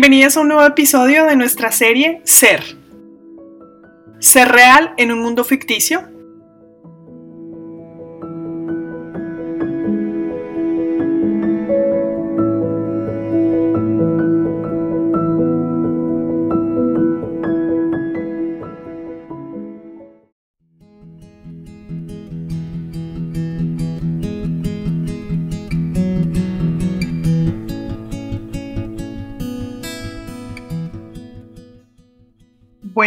Bienvenidos 0.00 0.38
a 0.38 0.40
un 0.40 0.48
nuevo 0.48 0.64
episodio 0.64 1.26
de 1.26 1.36
nuestra 1.36 1.70
serie 1.70 2.22
Ser. 2.24 2.62
Ser 4.18 4.48
real 4.48 4.94
en 4.96 5.12
un 5.12 5.20
mundo 5.20 5.44
ficticio 5.44 6.08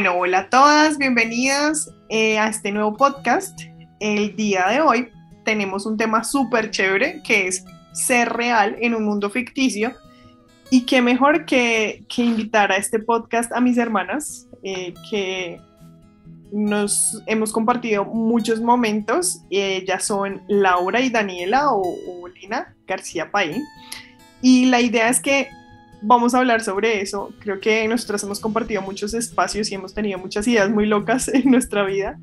Bueno, 0.03 0.19
hola 0.19 0.39
a 0.39 0.49
todas, 0.49 0.97
bienvenidas 0.97 1.89
eh, 2.09 2.37
a 2.37 2.49
este 2.49 2.73
nuevo 2.73 2.97
podcast. 2.97 3.57
El 4.01 4.35
día 4.35 4.67
de 4.67 4.81
hoy 4.81 5.07
tenemos 5.45 5.85
un 5.85 5.95
tema 5.95 6.25
súper 6.25 6.71
chévere 6.71 7.21
que 7.23 7.47
es 7.47 7.63
ser 7.93 8.27
real 8.33 8.75
en 8.81 8.95
un 8.95 9.05
mundo 9.05 9.29
ficticio. 9.29 9.93
Y 10.69 10.85
qué 10.85 11.01
mejor 11.01 11.45
que, 11.45 12.03
invitar 12.17 12.73
a 12.73 12.75
este 12.75 12.99
podcast 12.99 13.53
a 13.53 13.61
mis 13.61 13.77
hermanas 13.77 14.45
eh, 14.61 14.93
que 15.09 15.61
nos 16.51 17.23
hemos 17.25 17.53
compartido 17.53 18.03
muchos 18.03 18.59
momentos. 18.59 19.39
Ellas 19.49 20.03
son 20.03 20.41
Laura 20.49 20.99
y 20.99 21.11
Daniela 21.11 21.71
o, 21.71 21.81
o 21.81 22.27
Lina 22.27 22.75
García 22.85 23.31
Paín. 23.31 23.63
Y 24.41 24.65
la 24.65 24.81
idea 24.81 25.07
es 25.07 25.21
que 25.21 25.47
vamos 26.03 26.35
a 26.35 26.39
hablar 26.39 26.61
sobre 26.61 27.01
eso. 27.01 27.33
Creo 27.39 27.59
que 27.59 27.87
nosotras 27.87 28.23
hemos 28.23 28.39
compartido 28.39 28.81
muchos 28.81 29.13
espacios 29.13 29.71
y 29.71 29.75
hemos 29.75 29.93
tenido 29.93 30.19
muchas 30.19 30.47
ideas 30.47 30.69
muy 30.69 30.85
locas 30.85 31.27
en 31.33 31.49
nuestra 31.49 31.83
vida. 31.85 32.19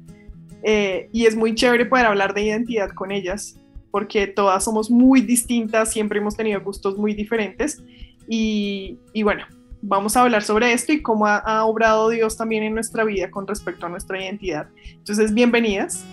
Eh, 0.63 1.09
y 1.13 1.27
es 1.27 1.35
muy 1.35 1.55
chévere 1.55 1.87
poder 1.87 2.07
hablar 2.07 2.35
de 2.35 2.43
identidad 2.45 2.91
con 2.91 3.11
ellas, 3.11 3.59
porque 3.91 4.27
todas 4.27 4.63
somos 4.63 4.91
muy 4.91 5.23
distintas, 5.23 5.91
siempre 5.91 6.21
hemos 6.21 6.37
tenido 6.37 6.61
gustos 6.61 6.97
muy 6.97 7.15
diferentes. 7.15 7.83
Y, 8.29 8.99
bueno, 9.25 9.45
vamos 9.83 10.17
a 10.17 10.23
hablar 10.23 10.45
sobre 10.45 10.73
esto 10.73 10.93
y 10.93 11.03
cómo 11.03 11.27
ha, 11.27 11.39
ha 11.39 11.65
obrado 11.65 12.11
Dios 12.11 12.37
también 12.37 12.63
en 12.63 12.75
nuestra 12.75 13.03
vida 13.03 13.31
con 13.31 13.47
respecto 13.47 13.87
a 13.87 13.89
nuestra 13.89 14.23
identidad. 14.23 14.69
Entonces, 14.99 15.35
bienvenidas. 15.35 16.05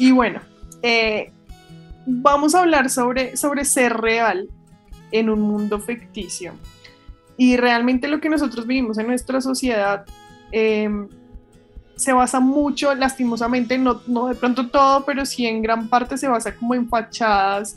Y 0.00 0.12
bueno, 0.12 0.40
eh, 0.80 1.30
vamos 2.06 2.54
a 2.54 2.60
hablar 2.60 2.88
sobre, 2.88 3.36
sobre 3.36 3.66
ser 3.66 3.98
real 3.98 4.48
en 5.12 5.28
un 5.28 5.42
mundo 5.42 5.78
ficticio. 5.78 6.54
Y 7.36 7.58
realmente 7.58 8.08
lo 8.08 8.18
que 8.18 8.30
nosotros 8.30 8.66
vivimos 8.66 8.96
en 8.96 9.08
nuestra 9.08 9.42
sociedad 9.42 10.06
em, 10.52 11.06
se 11.96 12.14
basa 12.14 12.40
mucho, 12.40 12.94
lastimosamente, 12.94 13.76
no, 13.76 14.00
no, 14.06 14.28
de 14.28 14.36
pronto 14.36 14.70
todo, 14.70 15.04
pero 15.04 15.26
sí 15.26 15.46
en 15.46 15.60
gran 15.60 15.90
parte 15.90 16.16
se 16.16 16.28
basa 16.28 16.56
como 16.56 16.74
en 16.74 16.88
fachadas, 16.88 17.76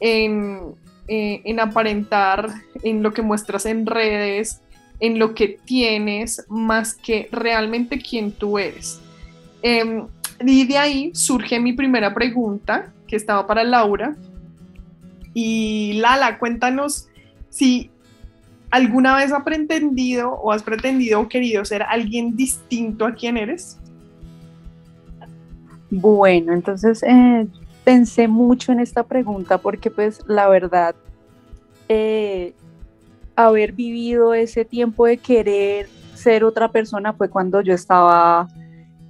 en, 0.00 0.60
eh, 1.08 1.42
en 1.44 1.60
aparentar, 1.60 2.48
en 2.82 3.02
lo 3.02 3.12
que 3.12 3.20
muestras 3.20 3.66
en 3.66 3.84
redes, 3.84 4.62
en 4.98 5.18
lo 5.18 5.34
que 5.34 5.58
tienes, 5.66 6.46
más 6.48 6.94
que 6.94 7.28
realmente 7.30 7.98
quién 7.98 8.32
tú 8.32 8.58
eres. 8.58 8.98
Em, 9.60 10.06
y 10.40 10.66
de 10.66 10.78
ahí 10.78 11.10
surge 11.14 11.60
mi 11.60 11.72
primera 11.72 12.14
pregunta, 12.14 12.92
que 13.06 13.16
estaba 13.16 13.46
para 13.46 13.64
Laura. 13.64 14.16
Y 15.34 15.94
Lala, 16.00 16.38
cuéntanos 16.38 17.08
si 17.50 17.90
alguna 18.70 19.16
vez 19.16 19.32
has 19.32 19.42
pretendido 19.42 20.32
o 20.32 20.52
has 20.52 20.62
pretendido 20.62 21.20
o 21.20 21.28
querido 21.28 21.64
ser 21.64 21.82
alguien 21.82 22.36
distinto 22.36 23.04
a 23.04 23.12
quien 23.12 23.36
eres. 23.36 23.78
Bueno, 25.90 26.52
entonces 26.52 27.02
eh, 27.02 27.46
pensé 27.84 28.28
mucho 28.28 28.72
en 28.72 28.80
esta 28.80 29.02
pregunta 29.02 29.58
porque 29.58 29.90
pues 29.90 30.20
la 30.26 30.48
verdad, 30.48 30.94
eh, 31.88 32.54
haber 33.34 33.72
vivido 33.72 34.34
ese 34.34 34.64
tiempo 34.64 35.06
de 35.06 35.18
querer 35.18 35.88
ser 36.14 36.44
otra 36.44 36.70
persona 36.70 37.12
fue 37.12 37.28
cuando 37.28 37.60
yo 37.62 37.74
estaba 37.74 38.48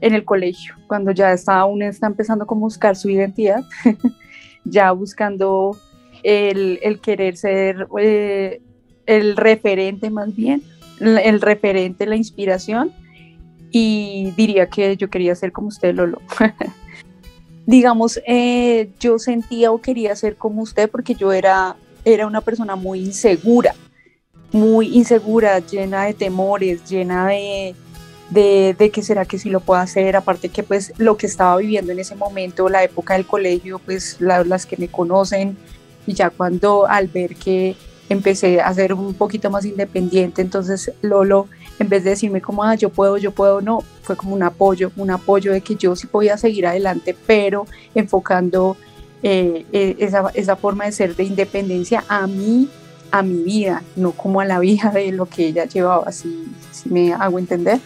en 0.01 0.15
el 0.15 0.25
colegio, 0.25 0.75
cuando 0.87 1.13
ya 1.13 1.33
está, 1.33 1.65
uno 1.65 1.85
está 1.85 2.07
empezando 2.07 2.47
como 2.47 2.63
buscar 2.63 2.97
su 2.97 3.11
identidad, 3.11 3.63
ya 4.65 4.93
buscando 4.93 5.77
el, 6.23 7.01
querer 7.03 7.37
ser 7.37 7.87
eh, 7.99 8.61
el 9.07 9.37
referente 9.37 10.11
más 10.11 10.35
bien, 10.35 10.63
el 11.01 11.41
referente, 11.41 12.07
la 12.07 12.17
inspiración, 12.17 12.93
y 13.71 14.33
diría 14.37 14.69
que 14.69 14.97
yo 14.97 15.09
quería 15.09 15.35
ser 15.35 15.53
como 15.53 15.69
usted, 15.69 15.95
Lolo. 15.95 16.21
Digamos, 17.67 18.21
eh, 18.27 18.91
yo 18.99 19.19
sentía 19.19 19.71
o 19.71 19.81
quería 19.81 20.17
ser 20.17 20.37
como 20.37 20.63
usted 20.63 20.91
porque 20.91 21.15
yo 21.15 21.33
era, 21.33 21.77
era 22.05 22.27
una 22.27 22.41
persona 22.41 22.75
muy 22.75 23.01
insegura, 23.01 23.75
muy 24.51 24.97
insegura, 24.97 25.61
llena 25.61 26.07
de 26.07 26.15
temores, 26.15 26.89
llena 26.89 27.29
de, 27.29 27.77
de, 28.31 28.75
de 28.79 28.91
qué 28.91 29.03
será 29.03 29.25
que 29.25 29.39
sí 29.39 29.51
lo 29.51 29.61
puedo 29.61 29.81
hacer, 29.81 30.17
aparte 30.17 30.49
que 30.49 30.63
pues 30.63 30.93
lo 30.99 31.17
que 31.17 31.27
estaba 31.27 31.57
viviendo 31.57 31.93
en 31.93 31.99
ese 31.99 32.15
momento, 32.15 32.69
la 32.69 32.83
época 32.85 33.15
del 33.15 33.27
colegio, 33.27 33.79
pues 33.79 34.17
las 34.21 34.67
que 34.67 34.77
me 34.77 34.89
conocen, 34.89 35.57
y 36.07 36.15
ya 36.15 36.31
cuando 36.31 36.87
al 36.87 37.09
ver 37.09 37.37
que 37.37 37.77
empecé 38.09 38.61
a 38.61 38.73
ser 38.75 38.93
un 38.93 39.15
poquito 39.15 39.51
más 39.51 39.65
independiente, 39.65 40.43
entonces 40.43 40.93
Lolo, 41.03 41.49
en 41.79 41.89
vez 41.89 42.05
de 42.05 42.11
decirme 42.11 42.41
como, 42.41 42.65
ah, 42.65 42.75
yo 42.75 42.91
puedo, 42.91 43.17
yo 43.19 43.31
puedo, 43.31 43.61
no, 43.61 43.85
fue 44.03 44.17
como 44.17 44.35
un 44.35 44.43
apoyo, 44.43 44.91
un 44.97 45.11
apoyo 45.11 45.53
de 45.53 45.61
que 45.61 45.77
yo 45.77 45.95
sí 45.95 46.07
podía 46.07 46.37
seguir 46.37 46.67
adelante, 46.67 47.17
pero 47.27 47.67
enfocando 47.95 48.77
eh, 49.23 49.65
eh, 49.73 49.97
esa, 49.99 50.31
esa 50.35 50.57
forma 50.57 50.87
de 50.87 50.93
ser 50.93 51.15
de 51.15 51.25
independencia 51.25 52.05
a 52.09 52.27
mí, 52.27 52.69
a 53.13 53.23
mi 53.23 53.43
vida, 53.43 53.83
no 53.97 54.13
como 54.13 54.41
a 54.41 54.45
la 54.45 54.59
vida 54.59 54.91
de 54.91 55.13
lo 55.13 55.27
que 55.27 55.47
ella 55.47 55.65
llevaba, 55.67 56.11
si, 56.13 56.47
si 56.73 56.89
me 56.89 57.13
hago 57.13 57.39
entender. 57.39 57.81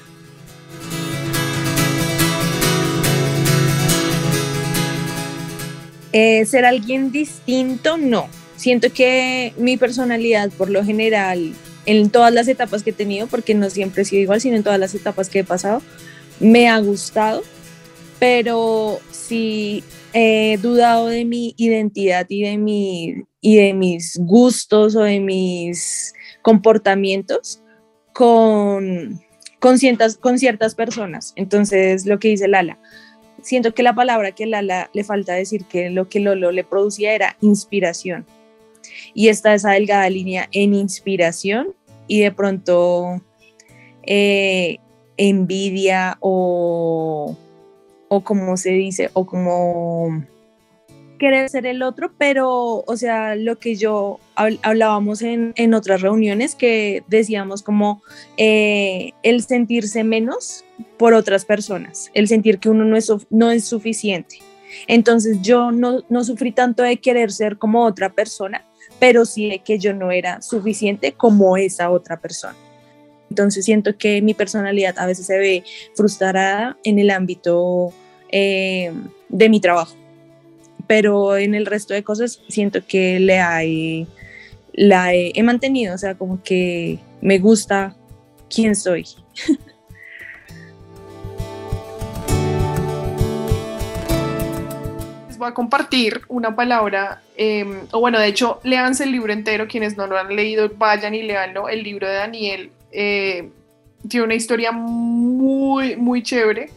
Eh, 6.17 6.47
ser 6.47 6.65
alguien 6.65 7.11
distinto, 7.11 7.97
no. 7.97 8.29
Siento 8.55 8.93
que 8.93 9.53
mi 9.59 9.77
personalidad, 9.77 10.49
por 10.53 10.71
lo 10.71 10.85
general, 10.85 11.55
en 11.87 12.09
todas 12.11 12.33
las 12.33 12.47
etapas 12.47 12.85
que 12.85 12.91
he 12.91 12.93
tenido, 12.93 13.27
porque 13.27 13.53
no 13.53 13.69
siempre 13.69 14.03
he 14.03 14.05
sido 14.05 14.23
igual, 14.23 14.41
sino 14.41 14.55
en 14.55 14.63
todas 14.63 14.79
las 14.79 14.95
etapas 14.95 15.29
que 15.29 15.41
he 15.41 15.45
pasado, 15.45 15.83
me 16.39 16.69
ha 16.69 16.79
gustado, 16.79 17.43
pero 18.21 19.01
sí 19.11 19.83
he 20.13 20.57
dudado 20.63 21.09
de 21.09 21.25
mi 21.25 21.53
identidad 21.57 22.27
y 22.29 22.43
de, 22.45 22.59
mi, 22.59 23.25
y 23.41 23.57
de 23.57 23.75
mis 23.75 24.17
gustos 24.17 24.95
o 24.95 25.01
de 25.01 25.19
mis 25.19 26.15
comportamientos 26.43 27.61
con, 28.13 29.21
con, 29.59 29.79
ciertas, 29.81 30.17
con 30.17 30.39
ciertas 30.39 30.77
personas. 30.77 31.33
Entonces, 31.35 32.07
lo 32.07 32.21
que 32.21 32.29
dice 32.29 32.47
Lala, 32.47 32.79
siento 33.45 33.75
que 33.75 33.83
la 33.83 33.95
palabra 33.95 34.33
que 34.33 34.47
Lala 34.47 34.91
le 34.93 35.05
falta 35.05 35.35
decir 35.35 35.67
que 35.67 35.91
lo 35.91 36.09
que 36.09 36.19
Lolo 36.19 36.51
le 36.51 36.65
producía 36.65 37.15
era 37.15 37.37
inspiración. 37.41 38.27
Y 39.13 39.29
está 39.29 39.55
esa 39.55 39.73
delgada 39.73 40.09
línea 40.11 40.49
en 40.51 40.75
inspiración 40.75 41.75
y 42.09 42.21
de 42.21 42.33
pronto 42.33 43.23
eh, 44.03 44.79
envidia 45.17 46.17
o, 46.21 47.37
o 48.09 48.25
como 48.25 48.57
se 48.57 48.71
dice, 48.71 49.11
o 49.13 49.27
como 49.27 50.25
querer 51.19 51.49
ser 51.49 51.67
el 51.67 51.83
otro, 51.83 52.13
pero, 52.19 52.83
o 52.87 52.97
sea, 52.97 53.37
lo 53.37 53.59
que 53.59 53.77
yo 53.77 54.19
hablábamos 54.35 55.23
en, 55.23 55.53
en 55.57 55.75
otras 55.75 56.01
reuniones, 56.01 56.55
que 56.55 57.05
decíamos 57.09 57.63
como 57.63 58.03
eh, 58.37 59.13
el 59.23 59.43
sentirse 59.43 60.05
menos 60.05 60.65
por 60.97 61.15
otras 61.15 61.45
personas, 61.45 62.11
el 62.15 62.29
sentir 62.29 62.59
que 62.59 62.69
uno 62.69 62.85
no 62.85 62.97
es, 62.97 63.11
no 63.31 63.51
es 63.51 63.65
suficiente. 63.65 64.39
Entonces 64.89 65.41
yo 65.43 65.71
no, 65.71 66.03
no 66.09 66.25
sufrí 66.25 66.53
tanto 66.53 66.83
de 66.83 66.97
querer 66.97 67.31
ser 67.31 67.59
como 67.59 67.85
otra 67.85 68.13
persona, 68.13 68.65
pero 68.99 69.25
sí 69.25 69.49
de 69.49 69.61
que 69.61 69.79
yo 69.79 69.95
no 69.95 70.11
era 70.11 70.43
suficiente 70.43 71.13
como 71.13 71.57
esa 71.57 71.91
otra 71.91 72.21
persona. 72.21 72.57
Entonces 73.31 73.65
siento 73.65 73.97
que 73.97 74.21
mi 74.21 74.35
personalidad 74.35 74.99
a 74.99 75.07
veces 75.07 75.27
se 75.27 75.39
ve 75.39 75.65
frustrada 75.95 76.77
en 76.85 76.99
el 76.99 77.11
ámbito 77.11 77.93
eh, 78.31 78.93
de 79.29 79.49
mi 79.49 79.61
trabajo 79.61 79.95
pero 80.87 81.37
en 81.37 81.55
el 81.55 81.67
resto 81.67 81.95
de 81.95 82.03
cosas 82.03 82.41
siento 82.49 82.81
que 82.87 83.19
le 83.21 83.41
hay, 83.41 84.07
la 84.75 85.15
he, 85.15 85.43
mantenido, 85.43 85.95
o 85.95 85.99
sea, 85.99 86.15
como 86.15 86.43
que 86.43 86.99
me 87.21 87.39
gusta 87.39 87.97
quién 88.49 88.77
soy. 88.77 89.07
voy 95.37 95.49
a 95.51 95.55
compartir 95.55 96.23
una 96.29 96.57
palabra, 96.57 97.21
em, 97.37 97.81
o 97.91 98.01
bueno, 98.01 98.19
de 98.19 98.29
hecho, 98.29 98.61
léanse 98.63 99.05
el 99.05 99.13
libro 99.13 99.33
entero, 99.33 99.69
quienes 99.69 99.97
no 99.97 100.07
lo 100.07 100.17
han 100.17 100.35
leído, 100.35 100.71
vayan 100.77 101.15
y 101.15 101.23
leanlo, 101.23 101.69
el 101.69 101.83
libro 101.83 102.09
de 102.09 102.15
Daniel 102.15 102.71
eh, 102.93 103.51
tiene 104.09 104.25
una 104.25 104.35
historia 104.35 104.73
muy, 104.73 105.97
muy 105.97 106.23
chévere 106.23 106.71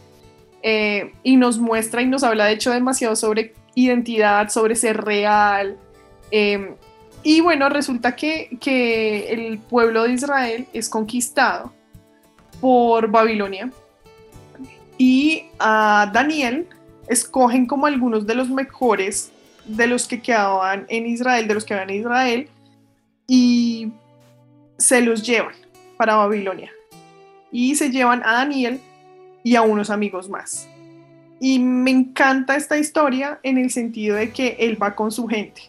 eh, 0.62 1.12
y 1.22 1.36
nos 1.36 1.58
muestra 1.58 2.02
y 2.02 2.06
nos 2.06 2.22
habla 2.24 2.46
de 2.46 2.54
hecho 2.54 2.70
demasiado 2.70 3.16
sobre 3.16 3.54
identidad, 3.74 4.48
sobre 4.50 4.74
ser 4.74 4.98
real. 5.02 5.76
Y 7.22 7.40
bueno, 7.40 7.68
resulta 7.68 8.14
que, 8.16 8.58
que 8.60 9.30
el 9.30 9.58
pueblo 9.58 10.04
de 10.04 10.12
Israel 10.12 10.66
es 10.72 10.88
conquistado 10.88 11.72
por 12.60 13.10
Babilonia 13.10 13.70
y 14.98 15.44
a 15.58 16.10
Daniel 16.12 16.66
escogen 17.08 17.66
como 17.66 17.86
algunos 17.86 18.26
de 18.26 18.34
los 18.34 18.48
mejores 18.50 19.30
de 19.64 19.86
los 19.86 20.08
que 20.08 20.20
quedaban 20.20 20.86
en 20.88 21.06
Israel, 21.06 21.46
de 21.46 21.54
los 21.54 21.64
que 21.64 21.74
habían 21.74 21.90
en 21.90 22.00
Israel, 22.00 22.48
y 23.26 23.92
se 24.78 25.00
los 25.00 25.22
llevan 25.22 25.54
para 25.96 26.16
Babilonia. 26.16 26.72
Y 27.52 27.76
se 27.76 27.90
llevan 27.90 28.22
a 28.24 28.32
Daniel 28.32 28.80
y 29.42 29.56
a 29.56 29.62
unos 29.62 29.90
amigos 29.90 30.28
más. 30.28 30.68
Y 31.40 31.58
me 31.58 31.90
encanta 31.90 32.56
esta 32.56 32.76
historia 32.76 33.38
en 33.42 33.58
el 33.58 33.70
sentido 33.70 34.16
de 34.16 34.32
que 34.32 34.56
él 34.58 34.82
va 34.82 34.94
con 34.94 35.12
su 35.12 35.26
gente. 35.28 35.62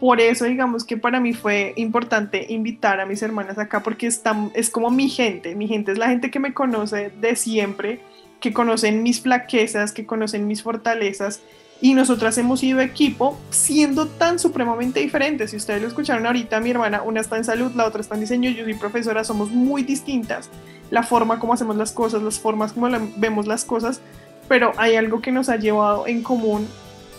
Por 0.00 0.20
eso 0.20 0.44
digamos 0.44 0.84
que 0.84 0.96
para 0.96 1.18
mí 1.18 1.32
fue 1.32 1.72
importante 1.76 2.46
invitar 2.50 3.00
a 3.00 3.06
mis 3.06 3.22
hermanas 3.22 3.58
acá 3.58 3.82
porque 3.82 4.06
están, 4.06 4.52
es 4.54 4.70
como 4.70 4.90
mi 4.90 5.08
gente, 5.08 5.56
mi 5.56 5.66
gente 5.66 5.92
es 5.92 5.98
la 5.98 6.08
gente 6.08 6.30
que 6.30 6.38
me 6.38 6.54
conoce 6.54 7.10
de 7.20 7.34
siempre, 7.34 8.00
que 8.40 8.52
conocen 8.52 9.02
mis 9.02 9.20
flaquezas, 9.20 9.92
que 9.92 10.06
conocen 10.06 10.46
mis 10.46 10.62
fortalezas 10.62 11.40
y 11.80 11.94
nosotras 11.94 12.36
hemos 12.38 12.60
sido 12.60 12.80
equipo 12.80 13.38
siendo 13.50 14.06
tan 14.06 14.38
supremamente 14.38 15.00
diferentes. 15.00 15.50
Si 15.50 15.56
ustedes 15.56 15.80
lo 15.80 15.88
escucharon 15.88 16.26
ahorita, 16.26 16.60
mi 16.60 16.70
hermana, 16.70 17.02
una 17.02 17.20
está 17.20 17.36
en 17.36 17.44
salud, 17.44 17.72
la 17.74 17.86
otra 17.86 18.00
está 18.00 18.14
en 18.14 18.22
diseño, 18.22 18.50
yo 18.50 18.64
soy 18.64 18.74
profesora, 18.74 19.24
somos 19.24 19.50
muy 19.50 19.82
distintas. 19.82 20.50
La 20.90 21.02
forma 21.02 21.38
como 21.38 21.52
hacemos 21.54 21.76
las 21.76 21.92
cosas, 21.92 22.22
las 22.22 22.38
formas 22.40 22.72
como 22.72 22.88
vemos 23.16 23.46
las 23.46 23.64
cosas, 23.64 24.00
pero 24.48 24.72
hay 24.76 24.96
algo 24.96 25.20
que 25.20 25.30
nos 25.30 25.48
ha 25.48 25.56
llevado 25.56 26.06
en 26.06 26.22
común 26.22 26.66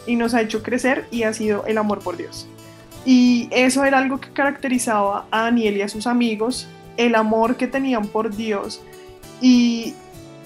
y 0.06 0.16
nos 0.16 0.34
ha 0.34 0.42
hecho 0.42 0.64
crecer 0.64 1.06
y 1.12 1.24
ha 1.24 1.34
sido 1.34 1.66
el 1.66 1.78
amor 1.78 2.00
por 2.00 2.18
Dios. 2.18 2.48
Y 3.06 3.48
eso 3.52 3.84
era 3.86 3.98
algo 3.98 4.20
que 4.20 4.30
caracterizaba 4.32 5.26
a 5.32 5.44
Daniel 5.44 5.78
y 5.78 5.82
a 5.82 5.90
sus 5.90 6.06
amigos, 6.08 6.68
el 6.98 7.16
amor 7.16 7.56
que 7.56 7.68
tenían 7.68 8.08
por 8.08 8.36
Dios 8.36 8.82
y, 9.42 9.94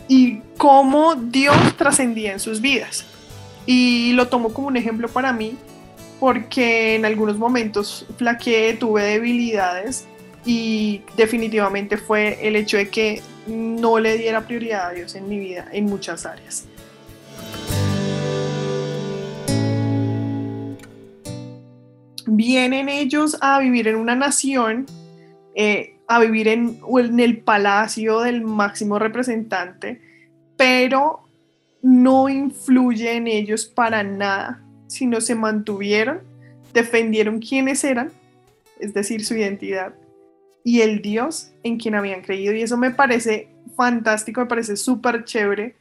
y 0.07 0.41
cómo 0.57 1.15
Dios 1.15 1.55
trascendía 1.77 2.31
en 2.31 2.39
sus 2.39 2.61
vidas. 2.61 3.05
Y 3.65 4.13
lo 4.13 4.27
tomo 4.27 4.53
como 4.53 4.67
un 4.67 4.77
ejemplo 4.77 5.07
para 5.07 5.33
mí 5.33 5.57
porque 6.19 6.95
en 6.95 7.05
algunos 7.05 7.37
momentos 7.37 8.05
flaqueé, 8.17 8.75
tuve 8.75 9.03
debilidades 9.03 10.05
y 10.45 11.01
definitivamente 11.17 11.97
fue 11.97 12.47
el 12.47 12.55
hecho 12.55 12.77
de 12.77 12.89
que 12.89 13.21
no 13.47 13.99
le 13.99 14.17
diera 14.17 14.41
prioridad 14.41 14.87
a 14.87 14.91
Dios 14.91 15.15
en 15.15 15.27
mi 15.27 15.39
vida 15.39 15.67
en 15.71 15.85
muchas 15.85 16.25
áreas. 16.25 16.65
Vienen 22.25 22.89
ellos 22.89 23.37
a 23.41 23.59
vivir 23.59 23.87
en 23.87 23.95
una 23.95 24.15
nación, 24.15 24.85
eh, 25.55 25.95
a 26.07 26.19
vivir 26.19 26.47
en, 26.47 26.79
en 26.97 27.19
el 27.19 27.37
palacio 27.39 28.21
del 28.21 28.41
máximo 28.41 28.99
representante, 28.99 30.01
pero 30.57 31.23
no 31.81 32.29
influye 32.29 33.13
en 33.13 33.27
ellos 33.27 33.65
para 33.65 34.03
nada, 34.03 34.63
sino 34.87 35.21
se 35.21 35.35
mantuvieron, 35.35 36.21
defendieron 36.73 37.39
quiénes 37.39 37.83
eran, 37.83 38.11
es 38.79 38.93
decir, 38.93 39.25
su 39.25 39.35
identidad, 39.35 39.93
y 40.63 40.81
el 40.81 41.01
Dios 41.01 41.51
en 41.63 41.77
quien 41.77 41.95
habían 41.95 42.21
creído. 42.21 42.53
Y 42.53 42.61
eso 42.61 42.77
me 42.77 42.91
parece 42.91 43.49
fantástico, 43.75 44.41
me 44.41 44.47
parece 44.47 44.77
súper 44.77 45.25
chévere, 45.25 45.75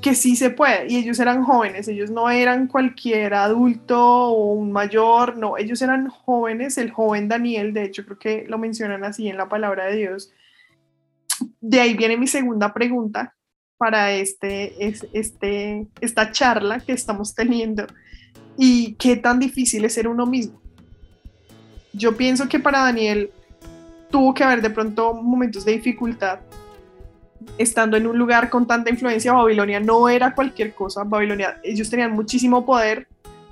que 0.00 0.14
sí 0.14 0.36
se 0.36 0.50
puede. 0.50 0.86
Y 0.90 0.96
ellos 0.96 1.18
eran 1.18 1.44
jóvenes, 1.44 1.88
ellos 1.88 2.10
no 2.10 2.30
eran 2.30 2.66
cualquier 2.66 3.34
adulto 3.34 4.00
o 4.00 4.52
un 4.52 4.72
mayor, 4.72 5.36
no, 5.36 5.56
ellos 5.56 5.80
eran 5.82 6.08
jóvenes, 6.08 6.78
el 6.78 6.90
joven 6.90 7.28
Daniel, 7.28 7.72
de 7.72 7.84
hecho 7.84 8.04
creo 8.04 8.18
que 8.18 8.44
lo 8.48 8.58
mencionan 8.58 9.04
así 9.04 9.28
en 9.28 9.36
la 9.36 9.48
palabra 9.48 9.86
de 9.86 9.96
Dios. 9.96 10.32
De 11.60 11.80
ahí 11.80 11.94
viene 11.94 12.16
mi 12.16 12.26
segunda 12.26 12.72
pregunta, 12.72 13.34
para 13.76 14.12
este, 14.12 14.88
este, 15.12 15.86
esta 16.00 16.32
charla 16.32 16.80
que 16.80 16.92
estamos 16.92 17.34
teniendo 17.34 17.86
y 18.56 18.94
qué 18.94 19.16
tan 19.16 19.38
difícil 19.38 19.84
es 19.84 19.94
ser 19.94 20.08
uno 20.08 20.26
mismo. 20.26 20.60
Yo 21.92 22.16
pienso 22.16 22.48
que 22.48 22.58
para 22.58 22.80
Daniel 22.80 23.30
tuvo 24.10 24.32
que 24.32 24.44
haber 24.44 24.62
de 24.62 24.70
pronto 24.70 25.14
momentos 25.14 25.64
de 25.64 25.72
dificultad 25.72 26.40
estando 27.58 27.96
en 27.96 28.06
un 28.06 28.18
lugar 28.18 28.50
con 28.50 28.66
tanta 28.66 28.90
influencia. 28.90 29.32
Babilonia 29.32 29.80
no 29.80 30.08
era 30.08 30.34
cualquier 30.34 30.74
cosa. 30.74 31.04
Babilonia, 31.04 31.60
ellos 31.62 31.90
tenían 31.90 32.12
muchísimo 32.12 32.64
poder. 32.64 33.06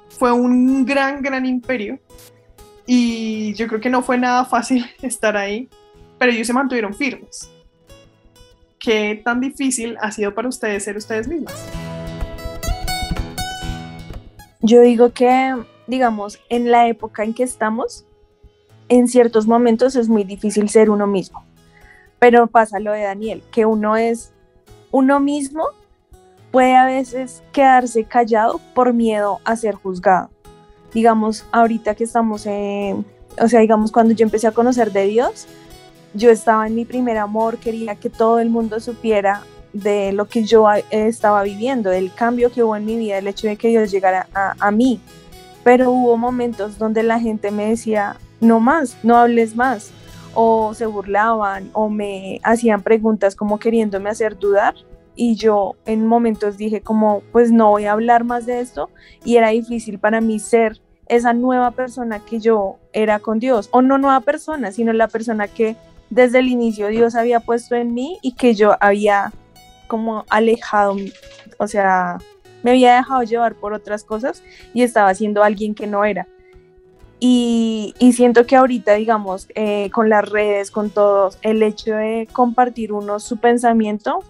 Fue 0.08 0.32
un 0.32 0.84
gran, 0.84 1.22
gran 1.22 1.46
imperio. 1.46 1.98
Y 2.86 3.54
yo 3.54 3.66
creo 3.68 3.80
que 3.80 3.90
no 3.90 4.02
fue 4.02 4.18
nada 4.18 4.44
fácil 4.44 4.84
estar 5.02 5.36
ahí, 5.36 5.68
pero 6.18 6.32
ellos 6.32 6.46
se 6.46 6.52
mantuvieron 6.52 6.94
firmes. 6.94 7.50
¿qué 8.82 9.20
tan 9.24 9.40
difícil 9.40 9.96
ha 10.00 10.10
sido 10.10 10.34
para 10.34 10.48
ustedes 10.48 10.84
ser 10.84 10.96
ustedes 10.96 11.28
mismas? 11.28 11.54
Yo 14.60 14.80
digo 14.80 15.10
que, 15.12 15.54
digamos, 15.86 16.38
en 16.48 16.70
la 16.70 16.88
época 16.88 17.24
en 17.24 17.32
que 17.32 17.44
estamos, 17.44 18.04
en 18.88 19.08
ciertos 19.08 19.46
momentos 19.46 19.96
es 19.96 20.08
muy 20.08 20.24
difícil 20.24 20.68
ser 20.68 20.90
uno 20.90 21.06
mismo. 21.06 21.44
Pero 22.22 22.46
pasa 22.46 22.78
lo 22.78 22.92
de 22.92 23.02
Daniel, 23.02 23.42
que 23.50 23.66
uno 23.66 23.96
es 23.96 24.30
uno 24.92 25.18
mismo, 25.18 25.64
puede 26.52 26.76
a 26.76 26.86
veces 26.86 27.42
quedarse 27.50 28.04
callado 28.04 28.60
por 28.76 28.92
miedo 28.92 29.40
a 29.44 29.56
ser 29.56 29.74
juzgado. 29.74 30.30
Digamos, 30.94 31.44
ahorita 31.50 31.96
que 31.96 32.04
estamos 32.04 32.46
en, 32.46 33.04
o 33.40 33.48
sea, 33.48 33.58
digamos, 33.58 33.90
cuando 33.90 34.14
yo 34.14 34.22
empecé 34.22 34.46
a 34.46 34.52
conocer 34.52 34.92
de 34.92 35.06
Dios, 35.06 35.48
yo 36.14 36.30
estaba 36.30 36.68
en 36.68 36.76
mi 36.76 36.84
primer 36.84 37.18
amor, 37.18 37.58
quería 37.58 37.96
que 37.96 38.08
todo 38.08 38.38
el 38.38 38.50
mundo 38.50 38.78
supiera 38.78 39.42
de 39.72 40.12
lo 40.12 40.28
que 40.28 40.44
yo 40.44 40.64
estaba 40.90 41.42
viviendo, 41.42 41.90
del 41.90 42.14
cambio 42.14 42.52
que 42.52 42.62
hubo 42.62 42.76
en 42.76 42.84
mi 42.84 42.98
vida, 42.98 43.18
el 43.18 43.26
hecho 43.26 43.48
de 43.48 43.56
que 43.56 43.66
Dios 43.66 43.90
llegara 43.90 44.28
a, 44.32 44.70
mí. 44.70 45.00
Pero 45.64 45.90
hubo 45.90 46.16
momentos 46.16 46.78
donde 46.78 47.02
la 47.02 47.18
gente 47.18 47.50
me 47.50 47.70
decía, 47.70 48.14
no 48.38 48.60
más, 48.60 48.96
no 49.02 49.16
hables 49.16 49.56
más, 49.56 49.90
o 50.34 50.74
se 50.74 50.86
burlaban, 50.86 51.70
o 51.72 51.88
me 51.88 52.40
hacían 52.42 52.82
preguntas 52.82 53.36
como 53.36 53.58
queriéndome 53.58 54.10
hacer 54.10 54.38
dudar. 54.38 54.74
Y 55.14 55.34
yo 55.36 55.76
en 55.84 56.06
momentos 56.06 56.56
dije 56.56 56.80
como, 56.80 57.22
pues 57.32 57.52
no 57.52 57.70
voy 57.70 57.84
a 57.84 57.92
hablar 57.92 58.24
más 58.24 58.46
de 58.46 58.60
esto. 58.60 58.90
Y 59.24 59.36
era 59.36 59.48
difícil 59.48 59.98
para 59.98 60.20
mí 60.20 60.38
ser 60.38 60.80
esa 61.06 61.34
nueva 61.34 61.72
persona 61.72 62.20
que 62.20 62.40
yo 62.40 62.78
era 62.92 63.18
con 63.18 63.38
Dios. 63.38 63.68
O 63.72 63.82
no 63.82 63.98
nueva 63.98 64.20
persona, 64.20 64.72
sino 64.72 64.92
la 64.92 65.08
persona 65.08 65.48
que 65.48 65.76
desde 66.08 66.38
el 66.38 66.48
inicio 66.48 66.88
Dios 66.88 67.14
había 67.14 67.40
puesto 67.40 67.74
en 67.74 67.94
mí 67.94 68.18
y 68.22 68.34
que 68.34 68.54
yo 68.54 68.76
había 68.80 69.32
como 69.86 70.24
alejado, 70.30 70.96
o 71.58 71.66
sea, 71.66 72.18
me 72.62 72.70
había 72.70 72.96
dejado 72.96 73.22
llevar 73.22 73.54
por 73.54 73.72
otras 73.72 74.04
cosas 74.04 74.42
y 74.72 74.82
estaba 74.82 75.14
siendo 75.14 75.42
alguien 75.42 75.74
que 75.74 75.86
no 75.86 76.04
era. 76.04 76.26
Y, 77.24 77.94
siento 78.14 78.46
que 78.46 78.56
ahorita, 78.56 78.94
digamos, 78.94 79.46
eh, 79.54 79.90
con 79.92 80.08
las 80.08 80.28
redes, 80.28 80.72
con 80.72 80.90
todos, 80.90 81.38
el 81.42 81.62
hecho 81.62 81.94
de 81.94 82.26
compartir 82.32 82.92
uno 82.92 83.20
su 83.20 83.36
pensamiento 83.36 84.24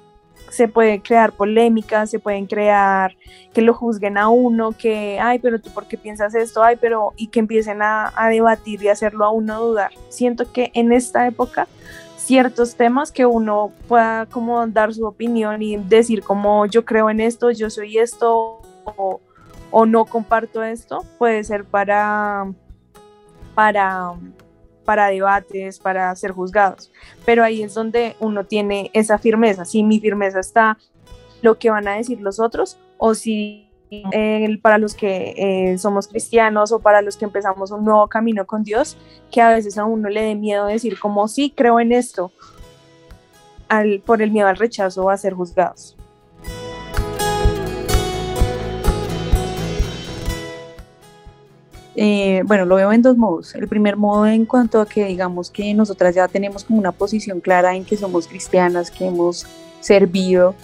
se 0.51 0.69
puede 0.69 1.01
crear 1.01 1.33
polémicas, 1.33 2.11
se 2.11 2.19
pueden 2.19 2.45
crear 2.45 3.17
que 3.55 3.63
lo 3.63 3.73
juzguen 3.73 4.19
a 4.19 4.29
uno, 4.29 4.73
que, 4.73 5.19
ay, 5.19 5.39
pero 5.39 5.59
tú 5.59 5.71
por 5.71 5.89
qué 5.89 5.97
piensas 5.97 6.35
esto, 6.35 6.63
ay, 6.63 6.77
pero, 6.79 7.15
y 7.17 7.29
que 7.29 7.41
empiecen 7.41 7.81
a, 7.81 8.13
debatir 8.29 8.83
y 8.83 8.89
hacerlo 8.89 9.25
a 9.25 9.31
uno 9.31 9.59
dudar. 9.59 9.93
Siento 10.11 10.53
que 10.53 10.71
en 10.75 10.93
esta 10.93 11.27
época 11.27 11.69
ciertos 12.19 12.75
temas 12.75 13.11
que 13.11 13.25
uno 13.25 13.73
pueda 13.89 14.27
como 14.27 14.67
dar 14.67 14.93
su 14.93 15.07
opinión 15.07 15.63
y 15.63 15.79
decir 15.79 16.23
como 16.23 16.67
yo 16.67 16.85
creo 16.85 17.09
en 17.09 17.21
esto, 17.21 17.53
yo 17.53 17.71
soy 17.71 17.97
esto 17.97 18.61
o, 18.85 19.23
o 19.71 19.87
no 19.87 20.05
comparto 20.05 20.63
esto, 20.63 21.07
puede 21.17 21.43
ser 21.43 21.65
para, 21.65 22.53
para 23.55 24.15
para 24.85 25.09
debates, 25.09 25.79
para 25.79 26.15
ser 26.17 26.33
juzgados. 26.33 26.91
Pero 27.25 27.45
ahí 27.45 27.63
es 27.63 27.75
donde 27.75 28.17
uno 28.19 28.45
tiene 28.45 28.91
esa 28.93 29.19
firmeza, 29.19 29.65
si 29.65 29.83
mi 29.83 30.01
firmeza 30.01 30.41
está 30.41 30.79
lo 31.41 31.59
que 31.59 31.71
van 31.71 31.89
a 31.89 31.97
decir 31.97 32.21
los 32.21 32.41
otros 32.41 32.79
o 32.99 33.15
si 33.15 33.69
para 34.63 34.79
los 34.79 34.95
que 34.95 35.35
eh, 35.37 35.77
somos 35.77 36.09
cristianos 36.09 36.73
o 36.73 36.79
para 36.79 37.03
los 37.03 37.17
que 37.17 37.27
empezamos 37.27 37.71
un 37.73 37.85
nuevo 37.85 38.09
camino 38.09 38.47
con 38.47 38.63
Dios, 38.63 38.97
que 39.31 39.43
a 39.43 39.51
veces 39.51 39.77
a 39.77 39.85
uno 39.85 40.09
le 40.09 40.23
dé 40.23 40.35
miedo 40.35 40.67
decir 40.67 40.99
como 40.99 41.29
sí, 41.29 41.53
creo 41.55 41.79
en 41.79 41.93
esto, 41.93 42.33
al, 43.69 44.01
por 44.01 44.23
el 44.23 44.31
miedo 44.31 44.49
al 44.49 44.57
rechazo 44.57 45.11
a 45.11 45.17
ser 45.19 45.35
juzgados. 45.35 45.97
Eh, 51.95 52.43
bueno, 52.47 52.65
lo 52.65 52.77
veo 52.77 52.93
en 52.93 53.03
dos 53.03 53.17
modos. 53.17 53.55
El 53.55 53.69
primer 53.69 53.97
modo 53.97 54.27
en 54.27 54.47
cuanto 54.47 54.81
a 54.81 54.87
que 54.87 55.07
digamos 55.07 55.51
que 55.51 55.75
nosotras 55.75 56.15
ya 56.15 56.29
tenemos 56.29 56.65
como 56.65 56.79
una 56.79 56.93
posición 56.93 57.41
clara 57.41 57.75
en 57.77 57.85
que 57.85 57.97
somos 57.97 58.27
cristianas, 58.27 58.91
que 58.91 59.07
hemos 59.07 59.47
servido, 59.81 60.55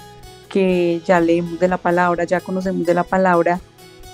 que 0.49 1.03
ya 1.07 1.21
leemos 1.21 1.61
de 1.61 1.69
la 1.69 1.77
palabra, 1.77 2.25
ya 2.25 2.41
conocemos 2.41 2.87
de 2.87 2.95
la 2.95 3.05
palabra. 3.05 3.61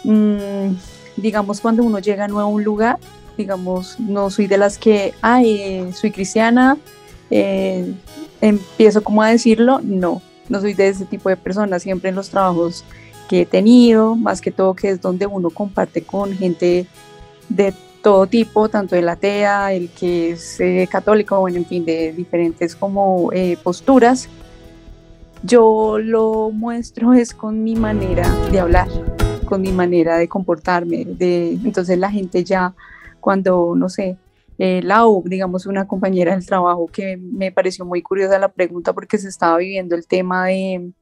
Mm, 0.02 0.74
digamos, 1.16 1.60
cuando 1.60 1.84
uno 1.84 1.98
llega 2.00 2.26
nuevo 2.26 2.48
a 2.48 2.52
un 2.52 2.64
lugar, 2.64 2.98
digamos, 3.36 3.98
no 4.00 4.30
soy 4.30 4.46
de 4.46 4.58
las 4.58 4.78
que, 4.78 5.14
ay, 5.22 5.90
soy 5.92 6.10
cristiana, 6.10 6.76
eh, 7.30 7.92
empiezo 8.40 9.02
como 9.02 9.22
a 9.22 9.28
decirlo, 9.28 9.80
no, 9.82 10.20
no 10.48 10.60
soy 10.60 10.74
de 10.74 10.88
ese 10.88 11.04
tipo 11.04 11.28
de 11.28 11.36
personas, 11.36 11.82
siempre 11.82 12.10
en 12.10 12.16
los 12.16 12.30
trabajos 12.30 12.84
que 13.28 13.42
he 13.42 13.46
tenido, 13.46 14.16
más 14.16 14.40
que 14.40 14.50
todo 14.50 14.74
que 14.74 14.90
es 14.90 15.00
donde 15.00 15.26
uno 15.26 15.50
comparte 15.50 16.02
con 16.02 16.32
gente 16.32 16.86
de 17.48 17.74
todo 18.02 18.26
tipo, 18.26 18.68
tanto 18.68 18.96
el 18.96 19.08
atea, 19.08 19.72
el 19.72 19.88
que 19.88 20.32
es 20.32 20.60
eh, 20.60 20.86
católico, 20.90 21.40
bueno, 21.40 21.56
en 21.56 21.66
fin, 21.66 21.84
de 21.84 22.12
diferentes 22.12 22.76
como 22.76 23.32
eh, 23.32 23.56
posturas. 23.62 24.28
Yo 25.42 25.98
lo 25.98 26.50
muestro 26.50 27.14
es 27.14 27.32
con 27.32 27.64
mi 27.64 27.74
manera 27.76 28.28
de 28.50 28.60
hablar, 28.60 28.88
con 29.46 29.62
mi 29.62 29.72
manera 29.72 30.18
de 30.18 30.28
comportarme, 30.28 31.04
de, 31.04 31.52
entonces 31.64 31.98
la 31.98 32.10
gente 32.10 32.44
ya 32.44 32.74
cuando, 33.20 33.74
no 33.74 33.88
sé, 33.88 34.18
eh, 34.58 34.82
Lau, 34.82 35.22
digamos, 35.26 35.66
una 35.66 35.86
compañera 35.86 36.34
del 36.34 36.46
trabajo 36.46 36.86
que 36.86 37.16
me 37.16 37.52
pareció 37.52 37.84
muy 37.84 38.02
curiosa 38.02 38.38
la 38.38 38.48
pregunta 38.48 38.92
porque 38.92 39.18
se 39.18 39.28
estaba 39.28 39.56
viviendo 39.56 39.96
el 39.96 40.06
tema 40.06 40.46
de 40.46 40.92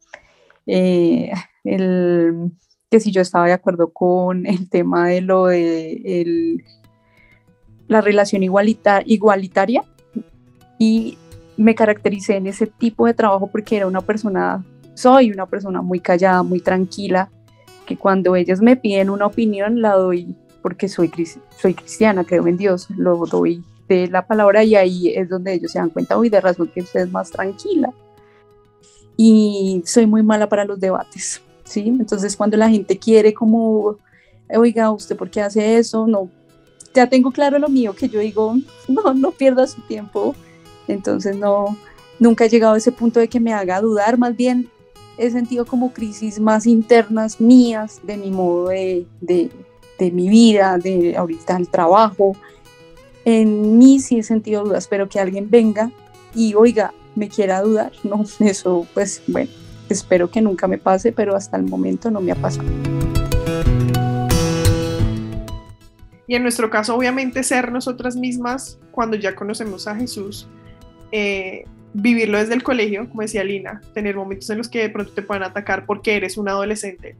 eh, 0.66 1.32
el, 1.64 2.52
que 2.90 3.00
si 3.00 3.10
yo 3.10 3.20
estaba 3.20 3.46
de 3.46 3.52
acuerdo 3.52 3.92
con 3.92 4.46
el 4.46 4.68
tema 4.68 5.08
de 5.08 5.20
lo 5.20 5.46
de 5.46 6.62
la 7.88 8.00
relación 8.00 8.42
igualita, 8.42 9.02
igualitaria 9.04 9.84
y 10.78 11.18
me 11.56 11.74
caractericé 11.74 12.36
en 12.36 12.46
ese 12.46 12.66
tipo 12.66 13.06
de 13.06 13.14
trabajo 13.14 13.46
porque 13.46 13.76
era 13.76 13.86
una 13.86 14.00
persona, 14.00 14.64
soy 14.94 15.30
una 15.30 15.46
persona 15.46 15.82
muy 15.82 16.00
callada, 16.00 16.42
muy 16.42 16.60
tranquila, 16.60 17.30
que 17.86 17.96
cuando 17.96 18.36
ellos 18.36 18.60
me 18.60 18.76
piden 18.76 19.10
una 19.10 19.26
opinión 19.26 19.80
la 19.80 19.94
doy 19.94 20.34
porque 20.62 20.88
soy, 20.88 21.10
soy 21.56 21.74
cristiana, 21.74 22.24
creo 22.24 22.46
en 22.46 22.56
Dios, 22.56 22.88
lo 22.90 23.26
doy 23.26 23.64
de 23.88 24.08
la 24.08 24.26
palabra 24.26 24.64
y 24.64 24.74
ahí 24.74 25.08
es 25.08 25.28
donde 25.28 25.54
ellos 25.54 25.72
se 25.72 25.78
dan 25.78 25.90
cuenta, 25.90 26.16
uy, 26.16 26.28
de 26.28 26.40
razón 26.40 26.70
que 26.72 26.80
usted 26.80 27.00
es 27.00 27.10
más 27.10 27.30
tranquila. 27.30 27.92
Y 29.24 29.84
soy 29.86 30.04
muy 30.04 30.24
mala 30.24 30.48
para 30.48 30.64
los 30.64 30.80
debates, 30.80 31.40
¿sí? 31.62 31.84
Entonces 31.86 32.36
cuando 32.36 32.56
la 32.56 32.68
gente 32.68 32.98
quiere 32.98 33.32
como, 33.32 33.98
oiga, 34.52 34.90
¿usted 34.90 35.16
por 35.16 35.30
qué 35.30 35.42
hace 35.42 35.78
eso? 35.78 36.08
No, 36.08 36.28
ya 36.92 37.08
tengo 37.08 37.30
claro 37.30 37.56
lo 37.60 37.68
mío, 37.68 37.94
que 37.94 38.08
yo 38.08 38.18
digo, 38.18 38.56
no, 38.88 39.14
no 39.14 39.30
pierda 39.30 39.68
su 39.68 39.80
tiempo. 39.82 40.34
Entonces 40.88 41.36
no, 41.36 41.76
nunca 42.18 42.46
he 42.46 42.48
llegado 42.48 42.74
a 42.74 42.78
ese 42.78 42.90
punto 42.90 43.20
de 43.20 43.28
que 43.28 43.38
me 43.38 43.52
haga 43.52 43.80
dudar, 43.80 44.18
más 44.18 44.34
bien 44.36 44.68
he 45.18 45.30
sentido 45.30 45.66
como 45.66 45.92
crisis 45.92 46.40
más 46.40 46.66
internas 46.66 47.40
mías 47.40 48.00
de 48.02 48.16
mi 48.16 48.32
modo 48.32 48.70
de, 48.70 49.06
de, 49.20 49.50
de 50.00 50.10
mi 50.10 50.30
vida, 50.30 50.78
de 50.78 51.16
ahorita 51.16 51.56
el 51.58 51.68
trabajo. 51.68 52.34
En 53.24 53.78
mí 53.78 54.00
sí 54.00 54.18
he 54.18 54.24
sentido 54.24 54.64
dudas, 54.64 54.88
pero 54.88 55.08
que 55.08 55.20
alguien 55.20 55.48
venga 55.48 55.92
y 56.34 56.54
oiga, 56.54 56.92
me 57.14 57.28
quiera 57.28 57.60
dudar, 57.60 57.92
no, 58.04 58.24
eso 58.40 58.86
pues 58.94 59.22
bueno, 59.26 59.50
espero 59.88 60.30
que 60.30 60.40
nunca 60.40 60.66
me 60.68 60.78
pase, 60.78 61.12
pero 61.12 61.34
hasta 61.34 61.56
el 61.56 61.64
momento 61.64 62.10
no 62.10 62.20
me 62.20 62.32
ha 62.32 62.36
pasado. 62.36 62.68
Y 66.26 66.34
en 66.34 66.42
nuestro 66.42 66.70
caso, 66.70 66.96
obviamente, 66.96 67.42
ser 67.42 67.70
nosotras 67.72 68.16
mismas 68.16 68.78
cuando 68.90 69.16
ya 69.16 69.34
conocemos 69.34 69.86
a 69.86 69.94
Jesús, 69.94 70.46
eh, 71.10 71.64
vivirlo 71.92 72.38
desde 72.38 72.54
el 72.54 72.62
colegio, 72.62 73.08
como 73.08 73.22
decía 73.22 73.44
Lina, 73.44 73.82
tener 73.92 74.16
momentos 74.16 74.48
en 74.48 74.58
los 74.58 74.68
que 74.68 74.80
de 74.80 74.88
pronto 74.88 75.12
te 75.12 75.22
puedan 75.22 75.42
atacar 75.42 75.84
porque 75.84 76.16
eres 76.16 76.38
un 76.38 76.48
adolescente. 76.48 77.16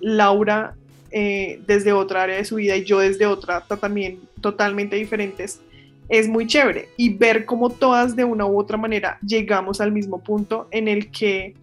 Laura 0.00 0.74
eh, 1.10 1.62
desde 1.66 1.92
otra 1.92 2.24
área 2.24 2.36
de 2.36 2.44
su 2.44 2.56
vida 2.56 2.76
y 2.76 2.84
yo 2.84 2.98
desde 2.98 3.26
otra 3.26 3.62
también 3.62 4.20
totalmente 4.40 4.96
diferentes, 4.96 5.60
es 6.08 6.28
muy 6.28 6.46
chévere. 6.46 6.88
Y 6.96 7.14
ver 7.14 7.44
cómo 7.44 7.70
todas 7.70 8.16
de 8.16 8.24
una 8.24 8.46
u 8.46 8.58
otra 8.58 8.76
manera 8.76 9.18
llegamos 9.26 9.80
al 9.80 9.92
mismo 9.92 10.22
punto 10.22 10.68
en 10.70 10.88
el 10.88 11.10
que 11.10 11.54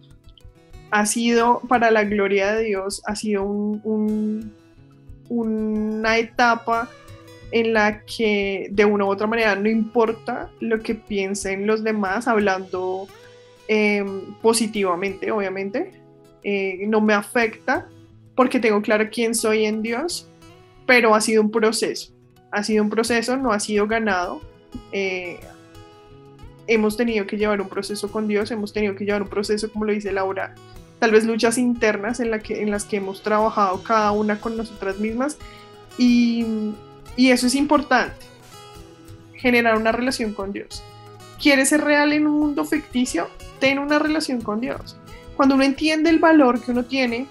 ha 0.90 1.06
sido, 1.06 1.60
para 1.68 1.90
la 1.90 2.04
gloria 2.04 2.54
de 2.54 2.64
Dios, 2.64 3.02
ha 3.06 3.16
sido 3.16 3.42
una 5.28 6.18
etapa 6.18 6.88
en 7.50 7.72
la 7.72 8.04
que 8.04 8.68
de 8.70 8.84
una 8.84 9.04
u 9.04 9.08
otra 9.08 9.26
manera 9.26 9.56
no 9.56 9.68
importa 9.68 10.50
lo 10.60 10.80
que 10.80 10.94
piensen 10.94 11.66
los 11.66 11.82
demás, 11.82 12.28
hablando 12.28 13.08
em, 13.66 14.34
positivamente, 14.40 15.32
obviamente, 15.32 15.90
eh, 16.44 16.84
no 16.86 17.00
me 17.00 17.14
afecta 17.14 17.88
porque 18.36 18.60
tengo 18.60 18.80
claro 18.82 19.08
quién 19.10 19.34
soy 19.34 19.64
en 19.64 19.82
Dios, 19.82 20.28
pero 20.86 21.12
ha 21.12 21.20
sido 21.20 21.42
un 21.42 21.50
proceso, 21.50 22.12
ha 22.54 22.62
sido 22.62 22.84
un 22.84 22.90
proceso, 22.90 23.36
no 23.36 23.52
ha 23.52 23.60
sido 23.60 23.86
ganado. 23.86 24.40
Eh, 24.92 25.40
hemos 26.66 26.96
tenido 26.96 27.26
que 27.26 27.36
llevar 27.36 27.60
un 27.60 27.68
proceso 27.68 28.10
con 28.10 28.28
Dios, 28.28 28.50
hemos 28.50 28.72
tenido 28.72 28.94
que 28.94 29.04
llevar 29.04 29.22
un 29.22 29.28
proceso, 29.28 29.70
como 29.72 29.84
lo 29.84 29.92
dice 29.92 30.12
Laura, 30.12 30.54
tal 31.00 31.10
vez 31.10 31.24
luchas 31.24 31.58
internas 31.58 32.20
en, 32.20 32.30
las 32.30 32.84
que 32.84 32.96
hemos 32.96 33.22
trabajado 33.22 33.82
cada 33.82 34.12
una 34.12 34.40
con 34.40 34.56
nosotras 34.56 34.98
mismas 34.98 35.36
y, 35.98 36.46
y 37.16 37.30
eso 37.30 37.48
es 37.48 37.56
importante, 37.56 38.24
generar 39.34 39.76
una 39.76 39.92
relación 39.92 40.32
con 40.32 40.52
Dios. 40.52 40.82
¿Quieres 41.42 41.70
ser 41.70 41.82
real 41.82 42.12
en 42.12 42.26
un 42.26 42.38
mundo 42.38 42.64
ficticio? 42.64 43.28
Ten 43.58 43.80
una 43.80 43.98
relación 43.98 44.40
con 44.40 44.60
Dios. 44.60 44.96
Cuando 45.36 45.56
uno 45.56 45.64
entiende 45.64 46.08
el 46.08 46.20
valor 46.20 46.62
que 46.62 46.70
uno 46.70 46.84
tiene, 46.84 47.26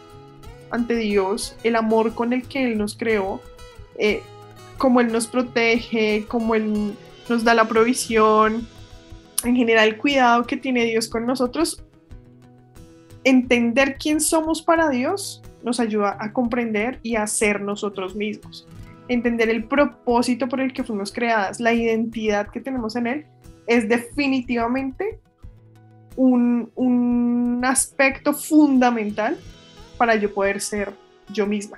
ante 0.70 0.96
Dios, 0.96 1.56
el 1.63 1.77
amor 1.77 2.13
con 2.13 2.34
el 2.34 2.46
que 2.48 2.65
Él 2.65 2.77
nos 2.77 2.96
creó, 2.96 3.42
eh, 3.98 4.22
como 4.83 4.99
Él 4.99 5.13
nos 5.13 5.27
protege, 5.27 6.25
como 6.27 6.55
Él 6.55 6.93
nos 7.29 7.45
da 7.45 7.53
la 7.53 7.69
provisión, 7.69 8.67
en 9.45 9.55
general 9.55 9.87
el 9.87 9.97
cuidado 9.97 10.43
que 10.43 10.57
tiene 10.57 10.83
Dios 10.83 11.07
con 11.07 11.25
nosotros, 11.25 11.81
entender 13.23 13.95
quién 13.97 14.19
somos 14.19 14.61
para 14.61 14.89
Dios 14.89 15.41
nos 15.63 15.79
ayuda 15.79 16.17
a 16.19 16.33
comprender 16.33 16.99
y 17.01 17.15
a 17.15 17.25
ser 17.27 17.61
nosotros 17.61 18.13
mismos. 18.13 18.67
Entender 19.07 19.49
el 19.49 19.63
propósito 19.63 20.49
por 20.49 20.59
el 20.59 20.73
que 20.73 20.83
fuimos 20.83 21.13
creadas, 21.13 21.61
la 21.61 21.71
identidad 21.71 22.49
que 22.49 22.59
tenemos 22.59 22.97
en 22.97 23.07
Él, 23.07 23.25
es 23.67 23.87
definitivamente 23.87 25.17
un, 26.17 26.73
un 26.75 27.61
aspecto 27.63 28.33
fundamental 28.33 29.37
para 29.97 30.17
yo 30.17 30.33
poder 30.33 30.59
ser 30.59 30.91
yo 31.31 31.47
misma. 31.47 31.77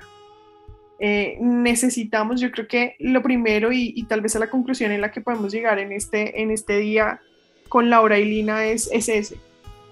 Eh, 0.98 1.36
necesitamos, 1.40 2.40
yo 2.40 2.50
creo 2.50 2.66
que 2.66 2.96
lo 2.98 3.22
primero 3.22 3.70
y, 3.70 4.02
tal 4.04 4.22
vez 4.22 4.34
a 4.34 4.38
la 4.38 4.48
conclusión 4.48 4.92
en 4.92 5.02
la 5.02 5.12
que 5.12 5.20
podemos 5.20 5.52
llegar 5.52 5.78
en 5.78 5.92
este, 5.92 6.40
en 6.40 6.50
este 6.50 6.78
día 6.78 7.20
con 7.68 7.90
Laura 7.90 8.18
y 8.18 8.24
Lina 8.24 8.64
es, 8.64 8.88
es 8.92 9.08
ese, 9.08 9.36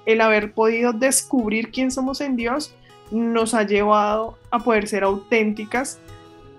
el 0.07 0.21
haber 0.21 0.53
podido 0.53 0.93
descubrir 0.93 1.71
quién 1.71 1.91
somos 1.91 2.21
en 2.21 2.37
Dios 2.37 2.75
nos 3.11 3.53
ha 3.53 3.65
llevado 3.65 4.39
a 4.51 4.61
poder 4.61 4.89
ser 4.89 5.05
auténticas, 5.05 5.99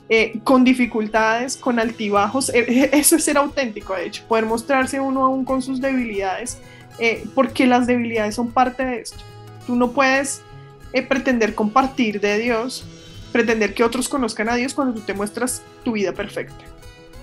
eh, 0.10 0.40
con 0.44 0.64
dificultades, 0.64 1.58
con 1.58 1.80
altibajos. 1.80 2.50
Eh, 2.54 2.92
eso 2.94 3.16
es 3.16 3.24
ser 3.24 3.38
auténtico, 3.38 3.96
de 3.96 4.06
hecho, 4.06 4.24
poder 4.28 4.46
mostrarse 4.46 5.00
uno 5.00 5.26
aún 5.26 5.44
con 5.44 5.64
sus 5.64 5.82
debilidades, 5.82 6.60
porque 7.34 7.66
las 7.66 7.88
debilidades 7.88 8.36
son 8.36 8.52
parte 8.52 8.86
de 8.86 9.00
esto. 9.00 9.18
Tú 9.66 9.76
no 9.76 9.92
puedes 9.92 10.44
pretender 11.10 11.54
compartir 11.56 12.22
de 12.22 12.38
Dios, 12.38 12.86
pretender 13.36 13.74
que 13.74 13.84
otros 13.84 14.08
conozcan 14.08 14.48
a 14.48 14.56
Dios 14.56 14.74
cuando 14.74 14.94
tú 14.94 15.02
te 15.02 15.14
muestras 15.14 15.62
tu 15.84 15.92
vida 15.92 16.14
perfecta. 16.14 16.64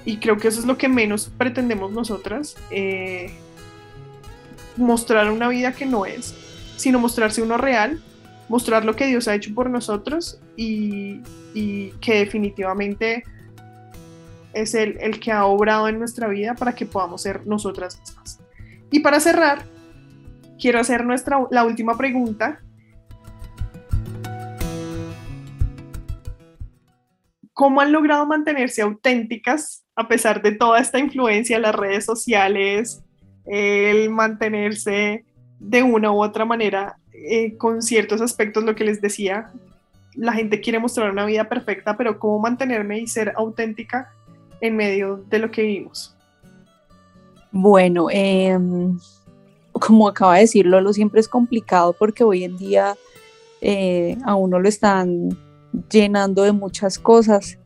Y 0.05 0.19
creo 0.19 0.37
que 0.37 0.49
eso 0.49 0.61
es 0.61 0.67
lo 0.67 0.77
que 0.77 0.87
menos 0.87 1.33
pretendemos 1.39 1.91
nosotras, 1.91 2.55
eh, 2.71 3.31
mostrar 4.77 5.31
una 5.31 5.49
vida 5.49 5.73
que 5.73 5.87
no 5.87 6.05
es, 6.05 6.35
sino 6.77 6.99
mostrarse 6.99 7.41
uno 7.41 7.57
real, 7.57 8.03
mostrar 8.51 8.85
lo 8.85 8.95
que 8.95 9.07
Dios 9.07 9.27
ha 9.27 9.35
hecho 9.35 9.55
por 9.55 9.71
nosotros 9.71 10.39
y, 10.55 11.23
que 11.55 12.19
definitivamente 12.19 13.25
es 14.53 14.75
el, 14.75 14.99
el, 15.01 15.19
que 15.19 15.33
ha 15.33 15.47
obrado 15.47 15.89
en 15.89 15.99
nuestra 15.99 16.29
vida 16.29 16.55
para 16.55 16.75
que 16.75 16.85
podamos 16.85 17.23
ser 17.23 17.47
nosotras 17.47 17.99
mismas. 17.99 18.39
Y 18.91 19.01
para 19.01 19.19
cerrar, 19.19 19.65
quiero 20.61 20.79
hacer 20.79 21.07
nuestra, 21.07 21.39
la 21.51 21.65
última 21.65 21.97
pregunta 21.97 22.61
cómo 27.63 27.81
han 27.81 27.93
logrado 27.93 28.27
mantenerse 28.27 28.83
auténticas 28.83 29.85
a 29.95 30.09
pesar 30.09 30.43
de 30.43 30.51
toda 30.51 30.81
esta 30.81 30.99
influencia 30.99 31.61
las 31.61 31.77
redes 31.77 32.05
sociales, 32.05 33.05
el 33.47 34.11
mantenerse 34.11 35.25
de 35.61 35.83
una 35.85 36.11
u 36.11 36.25
otra 36.25 36.45
manera 36.45 36.97
eh, 37.13 37.57
con 37.57 37.81
ciertos 37.81 38.21
aspectos, 38.21 38.65
lo 38.65 38.75
que 38.75 38.83
les 38.83 39.01
decía, 39.01 39.53
la 40.17 40.33
gente 40.33 40.61
quiere 40.61 40.81
mostrar 40.81 41.13
una 41.13 41.25
vida 41.25 41.49
perfecta, 41.49 41.97
pero 41.97 42.19
cómo 42.19 42.41
mantenerme 42.41 42.99
y 42.99 43.07
ser 43.07 43.33
auténtica 43.37 44.11
en 44.61 44.75
medio 44.75 45.25
de 45.31 45.39
lo 45.39 45.53
que 45.53 45.63
vivimos. 45.63 46.17
Bueno, 47.53 48.09
em, 48.11 48.99
como 49.71 50.09
acaba 50.09 50.35
de 50.35 50.41
decirlo, 50.41 50.81
lo 50.81 50.93
siempre 50.93 51.21
es 51.21 51.29
complicado 51.29 51.95
porque 51.97 52.25
hoy 52.25 52.43
en 52.43 52.57
día 52.57 52.97
eh, 53.61 54.17
a 54.25 54.35
uno 54.35 54.59
lo 54.59 54.69
están 54.69 55.39
llenando 55.91 56.43
de 56.43 56.53
muchas 56.53 56.99
cosas, 56.99 57.59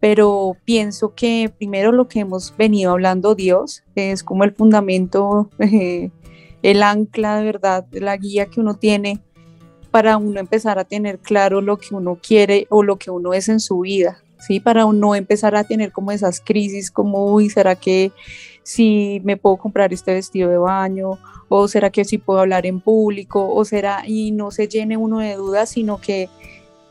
pero 0.00 0.56
pienso 0.64 1.14
que 1.14 1.52
primero 1.56 1.92
lo 1.92 2.08
que 2.08 2.20
hemos 2.20 2.56
venido 2.56 2.90
hablando 2.90 3.34
Dios 3.34 3.84
es 3.94 4.24
como 4.24 4.44
el 4.44 4.52
fundamento, 4.52 5.50
eh, 5.58 6.10
el 6.62 6.82
ancla 6.82 7.36
de 7.36 7.44
verdad, 7.44 7.86
la 7.92 8.16
guía 8.16 8.46
que 8.46 8.60
uno 8.60 8.74
tiene 8.74 9.20
para 9.92 10.16
uno 10.16 10.40
empezar 10.40 10.78
a 10.78 10.84
tener 10.84 11.18
claro 11.18 11.60
lo 11.60 11.76
que 11.76 11.94
uno 11.94 12.18
quiere 12.20 12.66
o 12.70 12.82
lo 12.82 12.96
que 12.96 13.10
uno 13.10 13.34
es 13.34 13.48
en 13.48 13.60
su 13.60 13.80
vida, 13.80 14.22
¿sí? 14.38 14.58
Para 14.58 14.86
uno 14.86 15.14
empezar 15.14 15.54
a 15.54 15.64
tener 15.64 15.92
como 15.92 16.10
esas 16.10 16.40
crisis 16.40 16.90
como, 16.90 17.26
uy, 17.32 17.50
¿será 17.50 17.76
que 17.76 18.10
si 18.62 19.20
me 19.24 19.36
puedo 19.36 19.58
comprar 19.58 19.92
este 19.92 20.14
vestido 20.14 20.50
de 20.50 20.58
baño? 20.58 21.18
¿O 21.48 21.68
será 21.68 21.90
que 21.90 22.04
si 22.04 22.16
puedo 22.16 22.40
hablar 22.40 22.64
en 22.64 22.80
público? 22.80 23.52
¿O 23.54 23.64
será, 23.64 24.04
y 24.06 24.32
no 24.32 24.50
se 24.50 24.66
llene 24.66 24.96
uno 24.96 25.18
de 25.18 25.34
dudas, 25.34 25.68
sino 25.68 26.00
que 26.00 26.30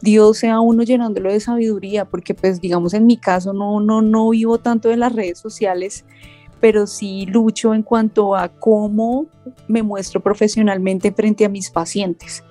Dios 0.02 0.40
sea 0.40 0.60
uno 0.60 0.84
llenándolo 0.84 1.32
de 1.32 1.40
sabiduría? 1.40 2.06
Porque 2.06 2.34
pues 2.34 2.62
digamos 2.62 2.94
en 2.94 3.06
mi 3.06 3.18
caso 3.18 3.54
no, 3.54 3.80
no, 3.80 4.02
no 4.02 4.30
vivo 4.30 4.58
tanto 4.58 4.90
de 4.90 4.98
las 4.98 5.14
redes 5.14 5.40
sociales, 5.40 6.06
pero 6.60 6.88
sí 6.88 7.26
lucho 7.26 7.74
en 7.74 7.84
cuanto 7.84 8.36
a 8.36 8.50
cómo 8.50 9.28
me 9.68 9.84
muestro 9.84 10.22
profesionalmente 10.22 11.12
frente 11.12 11.46
a 11.46 11.50
mis 11.50 11.70
pacientes 11.70 12.44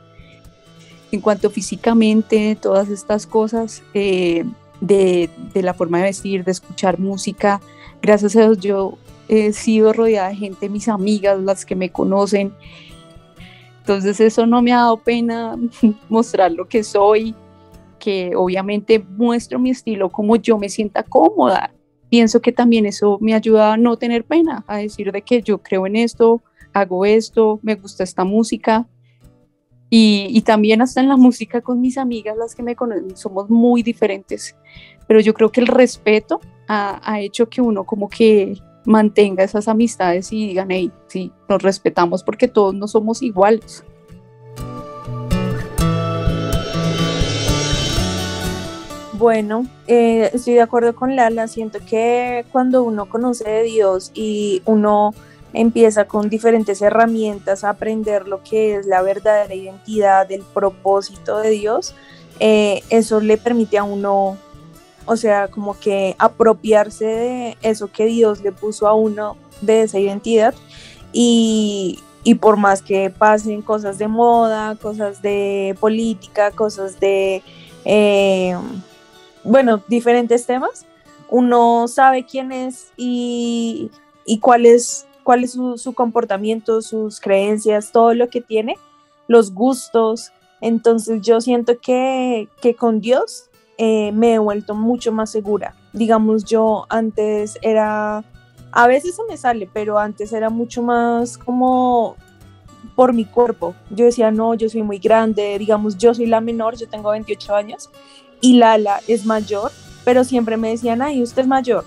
en 1.13 1.21
cuanto 1.21 1.51
físicamente, 1.51 2.57
todas 2.61 2.89
estas 2.89 3.27
cosas, 3.27 3.83
eh, 3.95 4.45
de, 4.81 5.29
la 5.55 5.75
forma 5.75 5.99
de 5.99 6.05
vestir, 6.05 6.45
de 6.45 6.53
escuchar 6.53 6.99
música, 6.99 7.61
gracias 8.01 8.37
a 8.37 8.43
Dios 8.43 8.59
yo 8.59 8.99
he 9.29 9.53
sido 9.53 9.93
rodeada 9.93 10.29
de 10.29 10.37
gente, 10.37 10.69
mis 10.69 10.89
amigas, 10.89 11.41
las 11.41 11.65
que 11.65 11.77
me 11.77 11.91
conocen. 11.91 12.53
Entonces 13.81 14.21
eso 14.21 14.47
no 14.47 14.63
me 14.63 14.73
ha 14.73 14.79
dado 14.79 14.99
pena 14.99 15.57
mostrar 16.09 16.53
lo 16.53 16.69
que 16.69 16.85
soy, 16.85 17.35
que 17.99 18.33
obviamente 18.37 18.99
muestro 18.99 19.59
mi 19.59 19.71
estilo 19.71 20.11
como 20.11 20.37
yo 20.37 20.59
me 20.59 20.69
sienta 20.69 21.03
cómoda. 21.03 21.73
Pienso 22.09 22.41
que 22.41 22.53
también 22.53 22.87
eso 22.87 23.19
me 23.21 23.35
ayuda 23.35 23.75
a 23.75 23.77
no 23.77 23.97
tener 23.97 24.25
pena, 24.25 24.65
a 24.67 24.79
decir 24.79 25.13
de 25.13 25.23
que 25.23 25.43
yo 25.43 25.59
creo 25.59 25.87
en 25.87 25.97
esto, 25.97 26.43
hago 26.73 27.05
esto, 27.05 27.61
me 27.63 27.75
gusta 27.77 28.03
esta 28.05 28.25
música, 28.25 28.87
y, 29.93 30.41
también 30.43 30.81
hasta 30.83 31.01
en 31.01 31.09
la 31.09 31.17
música 31.17 31.61
con 31.61 31.81
mis 31.81 31.99
amigas, 31.99 32.37
las 32.37 32.55
que 32.55 32.63
me 32.63 32.77
conocen, 32.77 33.17
somos 33.17 33.51
muy 33.51 33.83
diferentes. 33.83 34.57
Pero 35.09 35.19
yo 35.19 35.35
creo 35.35 35.51
que 35.51 35.61
el 35.61 35.67
respeto 35.67 36.41
ha, 36.69 37.21
hecho 37.21 37.49
que 37.49 37.61
uno 37.61 37.83
como 37.83 38.09
que 38.09 38.57
mantenga 38.85 39.45
esas 39.45 39.69
amistades 39.69 40.33
y 40.33 40.49
digan, 40.49 40.71
hey, 40.71 40.91
sí, 41.09 41.33
nos 41.49 41.63
respetamos 41.63 42.23
porque 42.23 42.49
todos 42.49 42.75
no 42.75 42.89
somos 42.89 43.23
iguales. 43.23 43.85
Bueno, 49.21 49.67
eh, 49.87 50.31
estoy 50.33 50.55
de 50.55 50.63
acuerdo 50.63 50.95
con 50.95 51.15
Lala. 51.15 51.47
Siento 51.47 51.79
que 51.87 52.47
cuando 52.53 52.83
uno 52.83 53.07
conoce 53.07 53.45
de 53.45 53.63
Dios 53.65 54.13
y 54.15 54.63
uno 54.65 55.13
empieza 55.53 56.07
con 56.07 56.31
diferentes 56.31 56.81
herramientas 56.81 57.63
a 57.63 57.69
aprender 57.69 58.27
lo 58.27 58.43
que 58.43 58.77
es 58.77 58.87
la 58.87 59.03
verdadera 59.03 59.55
identidad, 59.55 60.33
el 60.33 60.43
propósito 60.43 61.39
de 61.41 61.51
Dios, 61.51 61.95
eh, 62.39 62.83
eso 62.89 63.21
le 63.21 63.37
permite 63.37 63.77
a 63.77 63.85
uno, 63.85 64.39
o 65.07 65.17
sea, 65.17 65.49
como 65.49 65.79
que 65.79 66.15
apropiarse 66.19 67.05
de 67.05 67.59
eso 67.63 67.91
que 67.91 68.07
Dios 68.07 68.43
le 68.43 68.53
puso 68.53 68.87
a 68.87 68.95
uno, 68.95 69.37
de 69.61 69.83
esa 69.83 69.99
identidad, 69.99 70.55
y, 71.13 71.99
por 72.41 72.57
más 72.57 72.83
que 72.83 73.11
pasen 73.11 73.63
cosas 73.63 73.99
de 73.99 74.09
moda, 74.09 74.77
cosas 74.77 75.21
de 75.23 75.77
política, 75.81 76.51
cosas 76.53 77.01
de, 77.01 77.43
eh, 77.85 78.57
bueno, 79.43 79.83
diferentes 79.89 80.47
temas, 80.47 80.87
uno 81.29 81.89
sabe 81.89 82.25
quién 82.25 82.53
es 82.53 82.93
y, 82.97 83.91
y 84.25 84.39
cuál 84.39 84.67
es 84.67 85.07
cuál 85.23 85.45
es 85.45 85.53
su, 85.53 85.93
comportamiento, 85.95 86.83
sus 86.83 87.21
creencias, 87.21 87.93
todo 87.93 88.15
lo 88.15 88.29
que 88.29 88.41
tiene, 88.41 88.77
los 89.29 89.53
gustos. 89.53 90.33
Entonces 90.61 91.23
yo 91.23 91.41
siento 91.41 91.79
que, 91.79 92.49
con 92.79 93.01
Dios 93.01 93.50
eh, 93.83 94.13
me 94.13 94.35
he 94.35 94.39
vuelto 94.39 94.75
mucho 94.75 95.11
más 95.11 95.31
segura. 95.31 95.75
Digamos, 95.95 96.45
yo 96.45 96.85
antes 96.91 97.59
era, 97.63 98.23
a 98.73 98.87
veces 98.87 99.17
se 99.17 99.23
me 99.25 99.39
sale, 99.39 99.71
pero 99.73 99.99
antes 99.99 100.35
era 100.35 100.51
mucho 100.51 100.83
más 100.83 101.39
como 101.39 102.15
por 102.95 103.15
mi 103.15 103.25
cuerpo. 103.25 103.75
Yo 103.89 104.05
decía, 104.05 104.31
no, 104.31 104.53
yo 104.53 104.69
soy 104.69 104.83
muy 104.83 104.99
grande, 104.99 105.59
digamos, 105.59 105.97
yo 105.97 106.13
soy 106.13 106.27
la 106.27 106.43
menor, 106.43 106.77
yo 106.77 106.91
tengo 106.91 107.09
28 107.09 107.55
años 107.55 107.89
y 108.43 108.59
Lala 108.59 109.01
es 109.09 109.25
mayor, 109.25 109.73
pero 110.05 110.25
siempre 110.25 110.59
me 110.59 110.69
decían, 110.69 111.01
ay, 111.01 111.23
usted 111.23 111.41
es 111.41 111.49
mayor 111.49 111.87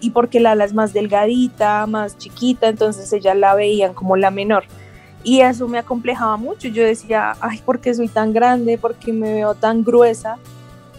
y 0.00 0.12
porque 0.12 0.40
Lala 0.40 0.64
es 0.64 0.72
más 0.72 0.94
delgadita, 0.94 1.86
más 1.86 2.16
chiquita, 2.16 2.68
entonces 2.68 3.12
ella 3.12 3.34
la 3.34 3.54
veían 3.54 3.92
como 3.92 4.16
la 4.16 4.30
menor. 4.30 4.64
Y 5.22 5.40
eso 5.40 5.68
me 5.68 5.76
acomplejaba 5.76 6.38
mucho. 6.38 6.68
Yo 6.68 6.82
decía, 6.82 7.34
ay, 7.40 7.60
¿por 7.66 7.80
qué 7.80 7.94
soy 7.94 8.08
tan 8.08 8.32
grande? 8.32 8.78
¿Por 8.78 8.94
qué 8.94 9.12
me 9.12 9.34
veo 9.34 9.54
tan 9.54 9.84
gruesa? 9.84 10.38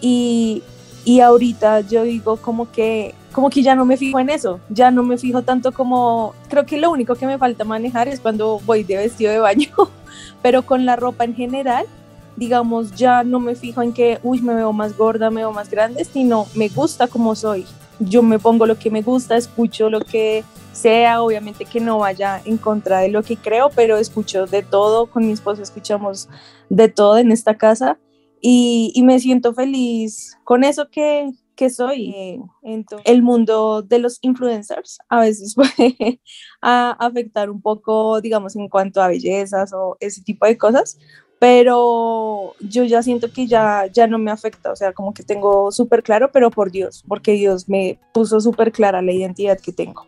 Y, 0.00 0.62
y 1.04 1.20
ahorita 1.20 1.80
yo 1.82 2.02
digo 2.02 2.36
como 2.36 2.70
que, 2.70 3.14
como 3.32 3.48
que 3.48 3.62
ya 3.62 3.74
no 3.74 3.84
me 3.84 3.96
fijo 3.96 4.18
en 4.18 4.28
eso, 4.28 4.60
ya 4.68 4.90
no 4.90 5.02
me 5.02 5.16
fijo 5.18 5.42
tanto 5.42 5.72
como, 5.72 6.34
creo 6.48 6.66
que 6.66 6.78
lo 6.78 6.90
único 6.90 7.14
que 7.14 7.26
me 7.26 7.38
falta 7.38 7.64
manejar 7.64 8.08
es 8.08 8.18
cuando 8.18 8.60
voy 8.66 8.82
de 8.82 8.96
vestido 8.96 9.30
de 9.30 9.38
baño, 9.38 9.70
pero 10.42 10.62
con 10.62 10.84
la 10.84 10.96
ropa 10.96 11.24
en 11.24 11.34
general, 11.34 11.86
digamos, 12.34 12.92
ya 12.96 13.22
no 13.22 13.38
me 13.38 13.54
fijo 13.54 13.82
en 13.82 13.92
que, 13.92 14.18
uy, 14.22 14.42
me 14.42 14.54
veo 14.54 14.72
más 14.72 14.96
gorda, 14.96 15.30
me 15.30 15.42
veo 15.42 15.52
más 15.52 15.70
grande, 15.70 16.04
sino 16.04 16.46
me 16.54 16.68
gusta 16.68 17.06
como 17.06 17.34
soy. 17.34 17.66
Yo 17.98 18.22
me 18.22 18.38
pongo 18.38 18.66
lo 18.66 18.76
que 18.76 18.90
me 18.90 19.02
gusta, 19.02 19.36
escucho 19.36 19.88
lo 19.88 20.00
que 20.00 20.44
sea, 20.72 21.22
obviamente 21.22 21.64
que 21.64 21.80
no 21.80 21.98
vaya 21.98 22.42
en 22.44 22.58
contra 22.58 22.98
de 22.98 23.08
lo 23.08 23.22
que 23.22 23.36
creo, 23.36 23.70
pero 23.74 23.96
escucho 23.96 24.46
de 24.46 24.62
todo, 24.62 25.06
con 25.06 25.24
mi 25.24 25.32
esposo 25.32 25.62
escuchamos 25.62 26.28
de 26.68 26.88
todo 26.88 27.16
en 27.18 27.32
esta 27.32 27.54
casa 27.54 27.96
y, 28.40 29.02
me 29.04 29.18
siento 29.18 29.54
feliz 29.54 30.36
con 30.44 30.64
eso 30.64 30.88
que, 30.90 31.30
que 31.54 31.70
soy. 31.70 32.40
Entonces, 32.62 33.06
el 33.10 33.22
mundo 33.22 33.82
de 33.82 33.98
los 33.98 34.18
influencers 34.22 34.98
a 35.08 35.20
veces 35.20 35.54
puede 35.56 36.20
afectar 36.60 37.50
un 37.50 37.60
poco, 37.60 38.20
digamos, 38.20 38.56
en 38.56 38.68
cuanto 38.68 39.02
a 39.02 39.08
bellezas 39.08 39.72
o 39.72 39.96
ese 40.00 40.22
tipo 40.22 40.46
de 40.46 40.58
cosas, 40.58 40.98
pero 41.38 42.54
yo 42.60 42.84
ya 42.84 43.02
siento 43.02 43.32
que 43.32 43.46
ya, 43.46 43.86
ya 43.92 44.06
no 44.06 44.18
me 44.18 44.30
afecta, 44.30 44.72
o 44.72 44.76
sea, 44.76 44.92
como 44.92 45.12
que 45.12 45.22
tengo 45.22 45.70
súper 45.70 46.02
claro, 46.02 46.30
pero 46.32 46.50
por 46.50 46.70
Dios, 46.70 47.04
porque 47.06 47.32
Dios 47.32 47.68
me 47.68 47.98
puso 48.12 48.40
súper 48.40 48.72
clara 48.72 49.02
la 49.02 49.12
identidad 49.12 49.58
que 49.58 49.72
tengo. 49.72 50.06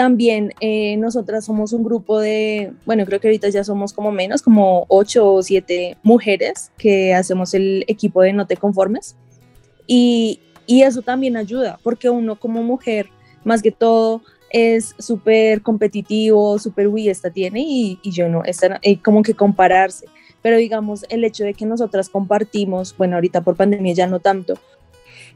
También 0.00 0.54
eh, 0.60 0.96
nosotras 0.96 1.44
somos 1.44 1.74
un 1.74 1.84
grupo 1.84 2.20
de, 2.20 2.72
bueno, 2.86 3.04
creo 3.04 3.20
que 3.20 3.28
ahorita 3.28 3.50
ya 3.50 3.64
somos 3.64 3.92
como 3.92 4.10
menos, 4.10 4.40
como 4.40 4.86
ocho 4.88 5.30
o 5.30 5.42
siete 5.42 5.98
mujeres 6.02 6.72
que 6.78 7.12
hacemos 7.12 7.52
el 7.52 7.84
equipo 7.86 8.22
de 8.22 8.32
No 8.32 8.46
Te 8.46 8.56
Conformes. 8.56 9.14
Y, 9.86 10.40
y 10.66 10.84
eso 10.84 11.02
también 11.02 11.36
ayuda, 11.36 11.78
porque 11.82 12.08
uno 12.08 12.40
como 12.40 12.62
mujer, 12.62 13.10
más 13.44 13.60
que 13.60 13.72
todo, 13.72 14.22
es 14.48 14.94
súper 14.98 15.60
competitivo, 15.60 16.58
súper, 16.58 16.88
uy, 16.88 17.10
esta 17.10 17.28
tiene 17.28 17.60
y, 17.60 17.98
y 18.02 18.10
yo 18.10 18.26
no, 18.30 18.42
esta, 18.44 18.78
eh, 18.80 18.98
como 19.02 19.22
que 19.22 19.34
compararse. 19.34 20.06
Pero 20.40 20.56
digamos, 20.56 21.04
el 21.10 21.24
hecho 21.24 21.44
de 21.44 21.52
que 21.52 21.66
nosotras 21.66 22.08
compartimos, 22.08 22.96
bueno, 22.96 23.16
ahorita 23.16 23.42
por 23.42 23.54
pandemia 23.54 23.92
ya 23.92 24.06
no 24.06 24.18
tanto, 24.18 24.54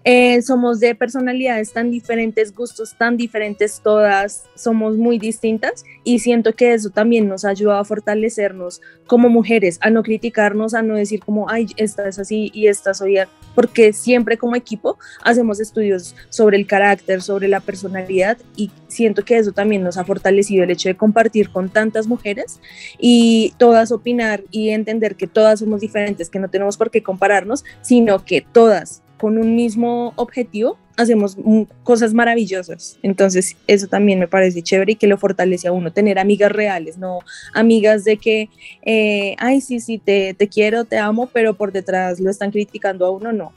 eh, 0.05 0.43
somos 0.43 0.81
de 0.81 0.95
personalidades 0.95 1.73
tan 1.73 1.91
diferentes, 1.91 2.55
gustos 2.55 2.95
tan 2.97 3.17
diferentes, 3.17 3.81
todas 3.83 4.45
somos 4.55 4.99
muy 4.99 5.19
distintas 5.19 5.85
y 6.05 6.19
siento 6.19 6.53
que 6.53 6.75
eso 6.75 6.91
también 6.91 7.27
nos 7.27 7.47
ayuda 7.47 7.81
a 7.81 7.85
fortalecernos 7.85 8.83
como 9.07 9.31
mujeres, 9.31 9.79
a 9.81 9.89
no 9.89 10.03
criticarnos, 10.03 10.75
a 10.75 10.83
no 10.83 10.95
decir 10.95 11.21
como, 11.21 11.49
ay, 11.49 11.69
esta 11.77 12.07
es 12.07 12.19
así 12.19 12.51
y 12.53 12.67
esta 12.67 12.93
soy, 12.93 13.17
porque 13.55 13.95
siempre 13.95 14.37
como 14.37 14.57
equipo 14.57 14.99
hacemos 15.23 15.59
estudios 15.59 16.15
sobre 16.29 16.59
el 16.59 16.67
carácter, 16.67 17.23
sobre 17.23 17.49
la 17.49 17.61
personalidad 17.61 18.37
y 18.57 18.71
siento 18.89 19.25
que 19.25 19.39
eso 19.39 19.53
también 19.53 19.83
nos 19.83 19.97
ha 19.97 20.05
fortalecido 20.05 20.65
el 20.65 20.71
hecho 20.71 20.89
de 20.91 20.97
compartir 20.97 21.51
con 21.51 21.71
tantas 21.71 22.07
mujeres 22.07 22.61
y 22.99 23.55
todas 23.57 23.91
opinar 23.91 24.45
y 24.51 24.71
entender 24.71 25.17
que 25.17 25.27
todas 25.27 25.61
somos 25.61 25.81
diferentes, 25.81 26.29
que 26.29 26.39
no 26.39 26.51
tenemos 26.51 26.77
por 26.77 26.91
qué 26.91 27.03
compararnos, 27.03 27.65
sino 27.81 28.25
que 28.25 28.43
todas 28.43 29.04
con 29.25 29.39
un 29.39 29.57
mismo 29.57 30.13
objetivo, 30.17 30.77
hacemos 30.99 31.39
cosas 31.83 32.13
maravillosas. 32.13 32.99
Entonces, 33.03 33.57
eso 33.67 33.87
también 33.87 34.19
me 34.19 34.29
parece 34.29 34.61
chévere 34.63 34.93
y 34.93 34.97
que 34.97 35.07
lo 35.07 35.17
fortalece 35.17 35.67
a 35.67 35.73
uno, 35.73 35.91
tener 35.91 36.19
amigas 36.19 36.53
reales, 36.53 36.99
no 36.99 37.21
amigas 37.55 38.05
de 38.05 38.19
que, 38.19 38.51
eh, 38.83 39.35
ay, 39.39 39.63
sí, 39.63 39.81
sí, 39.81 39.97
te, 39.97 40.35
te 40.35 40.47
quiero, 40.51 40.85
te 40.85 40.99
amo, 40.99 41.31
pero 41.33 41.55
por 41.55 41.73
detrás 41.73 42.21
lo 42.21 42.29
están 42.29 42.51
criticando 42.51 43.07
a 43.07 43.11
uno, 43.13 43.33
no. 43.33 43.55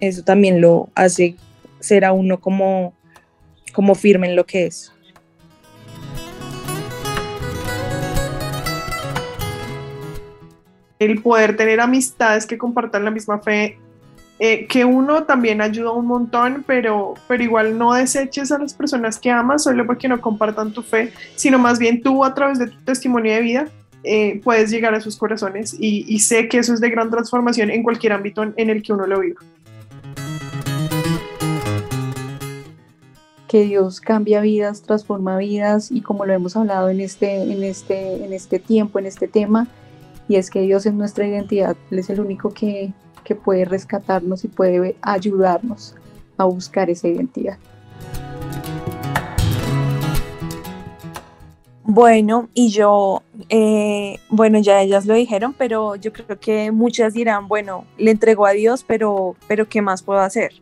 Eso 0.00 0.22
también 0.24 0.62
lo 0.62 0.88
hace 0.94 1.36
ser 1.80 2.06
a 2.06 2.14
uno 2.14 2.40
como, 2.40 2.94
como 3.74 3.94
firme 3.94 4.26
en 4.26 4.36
lo 4.36 4.46
que 4.46 4.64
es. 4.64 4.90
El 10.98 11.20
poder 11.20 11.58
tener 11.58 11.78
amistades 11.78 12.46
que 12.46 12.56
compartan 12.56 13.04
la 13.04 13.10
misma 13.10 13.38
fe 13.40 13.78
eh, 14.42 14.66
que 14.66 14.86
uno 14.86 15.24
también 15.24 15.60
ayuda 15.60 15.92
un 15.92 16.06
montón, 16.06 16.64
pero, 16.66 17.12
pero 17.28 17.42
igual 17.42 17.76
no 17.76 17.92
deseches 17.92 18.50
a 18.50 18.58
las 18.58 18.72
personas 18.72 19.18
que 19.18 19.30
amas 19.30 19.64
solo 19.64 19.84
porque 19.84 20.08
no 20.08 20.18
compartan 20.18 20.72
tu 20.72 20.80
fe, 20.80 21.12
sino 21.36 21.58
más 21.58 21.78
bien 21.78 22.02
tú 22.02 22.24
a 22.24 22.34
través 22.34 22.58
de 22.58 22.68
tu 22.68 22.78
testimonio 22.78 23.34
de 23.34 23.40
vida 23.42 23.68
eh, 24.02 24.40
puedes 24.42 24.70
llegar 24.70 24.94
a 24.94 25.00
sus 25.02 25.18
corazones 25.18 25.76
y, 25.78 26.18
sé 26.20 26.48
que 26.48 26.56
eso 26.56 26.72
es 26.72 26.80
de 26.80 26.88
gran 26.88 27.10
transformación 27.10 27.70
en 27.70 27.82
cualquier 27.82 28.14
ámbito 28.14 28.42
en, 28.42 28.70
el 28.70 28.82
que 28.82 28.94
uno 28.94 29.06
lo 29.06 29.20
viva. 29.20 29.40
que 33.46 33.64
Dios 33.64 34.00
cambia 34.00 34.40
vidas, 34.40 34.80
transforma 34.80 35.36
vidas 35.36 35.90
y 35.90 36.00
como 36.00 36.24
lo 36.24 36.32
hemos 36.32 36.56
hablado 36.56 36.88
en 36.88 37.00
este, 37.00 37.42
en 37.42 37.62
este, 37.62 38.24
en 38.24 38.32
este 38.32 38.58
tiempo, 38.58 39.00
en 39.00 39.04
este 39.06 39.28
tema, 39.28 39.66
y 40.28 40.36
es 40.36 40.48
que 40.48 40.62
Dios 40.62 40.86
es 40.86 40.94
nuestra 40.94 41.26
identidad, 41.26 41.76
Él 41.90 41.98
es 41.98 42.08
el 42.08 42.20
único 42.20 42.54
que, 42.54 42.92
que 43.24 43.34
puede 43.34 43.64
rescatarnos 43.64 44.44
y 44.44 44.48
puede 44.48 44.96
ayudarnos 45.02 45.94
a 46.36 46.44
buscar 46.44 46.90
esa 46.90 47.08
identidad. 47.08 47.58
Bueno, 51.92 52.48
y 52.54 52.68
yo, 52.70 53.24
eh, 53.48 54.20
bueno, 54.28 54.60
ya 54.60 54.80
ellas 54.80 55.06
lo 55.06 55.14
dijeron, 55.14 55.56
pero 55.58 55.96
yo 55.96 56.12
creo 56.12 56.38
que 56.38 56.70
muchas 56.70 57.14
dirán, 57.14 57.48
bueno, 57.48 57.84
le 57.98 58.12
entrego 58.12 58.46
a 58.46 58.52
Dios, 58.52 58.84
pero, 58.86 59.34
pero 59.48 59.68
¿qué 59.68 59.82
más 59.82 60.02
puedo 60.04 60.20
hacer? 60.20 60.52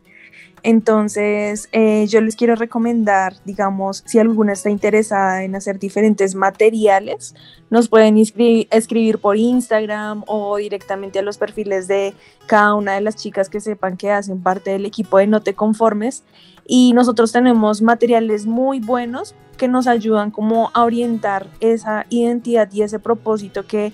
Entonces, 0.63 1.69
eh, 1.71 2.05
yo 2.07 2.21
les 2.21 2.35
quiero 2.35 2.55
recomendar, 2.55 3.35
digamos, 3.45 4.03
si 4.05 4.19
alguna 4.19 4.53
está 4.53 4.69
interesada 4.69 5.43
en 5.43 5.55
hacer 5.55 5.79
diferentes 5.79 6.35
materiales, 6.35 7.35
nos 7.69 7.87
pueden 7.87 8.17
escribir 8.17 9.19
por 9.19 9.37
Instagram 9.37 10.23
o 10.27 10.57
directamente 10.57 11.19
a 11.19 11.21
los 11.21 11.37
perfiles 11.37 11.87
de 11.87 12.13
cada 12.47 12.73
una 12.73 12.95
de 12.95 13.01
las 13.01 13.15
chicas 13.15 13.49
que 13.49 13.59
sepan 13.59 13.97
que 13.97 14.11
hacen 14.11 14.41
parte 14.41 14.71
del 14.71 14.85
equipo 14.85 15.17
de 15.17 15.27
No 15.27 15.41
Te 15.41 15.53
Conformes. 15.53 16.23
Y 16.65 16.93
nosotros 16.93 17.31
tenemos 17.31 17.81
materiales 17.81 18.45
muy 18.45 18.79
buenos 18.79 19.35
que 19.57 19.67
nos 19.67 19.87
ayudan 19.87 20.31
como 20.31 20.71
a 20.73 20.83
orientar 20.83 21.47
esa 21.59 22.05
identidad 22.09 22.71
y 22.71 22.83
ese 22.83 22.99
propósito 22.99 23.65
que 23.65 23.91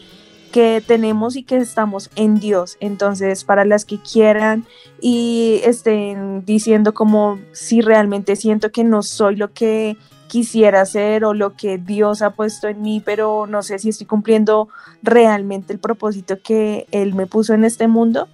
que 0.55 0.81
tenemos 0.87 1.35
y 1.35 1.43
que 1.43 1.57
estamos 1.57 2.09
en 2.15 2.39
Dios. 2.39 2.77
Entonces, 2.79 3.43
para 3.43 3.65
las 3.65 3.83
que 3.83 3.97
quieran 3.99 4.65
y 5.01 5.59
estén 5.65 6.45
diciendo 6.45 6.93
como 6.93 7.39
si 7.51 7.81
realmente 7.81 8.37
siento 8.37 8.71
que 8.71 8.85
no 8.85 9.03
soy 9.03 9.35
lo 9.35 9.51
que 9.51 9.97
quisiera 10.29 10.85
ser 10.85 11.25
o 11.25 11.33
lo 11.33 11.57
que 11.57 11.77
Dios 11.77 12.21
ha 12.21 12.29
puesto 12.29 12.69
en 12.69 12.81
mí, 12.83 13.01
pero 13.03 13.47
no 13.47 13.63
sé 13.63 13.79
si 13.79 13.89
estoy 13.89 14.07
cumpliendo 14.07 14.69
realmente 15.03 15.73
el 15.73 15.79
propósito 15.79 16.39
que 16.41 16.87
Él 16.91 17.15
me 17.15 17.27
puso 17.27 17.53
en 17.53 17.65
este 17.65 17.89
mundo. 17.89 18.29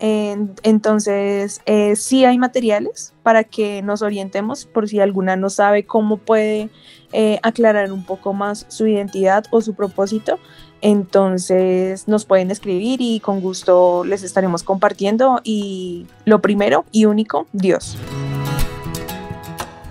entonces, 0.00 1.60
eh, 1.66 1.94
sí 1.94 2.24
hay 2.24 2.36
materiales 2.36 3.14
para 3.22 3.44
que 3.44 3.80
nos 3.80 4.02
orientemos 4.02 4.64
por 4.66 4.88
si 4.88 4.98
alguna 4.98 5.36
no 5.36 5.50
sabe 5.50 5.86
cómo 5.86 6.16
puede 6.16 6.68
eh, 7.12 7.38
aclarar 7.44 7.92
un 7.92 8.04
poco 8.04 8.32
más 8.32 8.66
su 8.68 8.88
identidad 8.88 9.44
o 9.52 9.60
su 9.60 9.74
propósito. 9.74 10.40
Entonces 10.84 12.06
nos 12.08 12.26
pueden 12.26 12.50
escribir 12.50 13.00
y 13.00 13.18
con 13.20 13.40
gusto 13.40 14.04
les 14.04 14.22
estaremos 14.22 14.62
compartiendo. 14.62 15.40
Y 15.42 16.06
lo 16.26 16.42
primero 16.42 16.84
y 16.92 17.06
único, 17.06 17.46
Dios. 17.54 17.96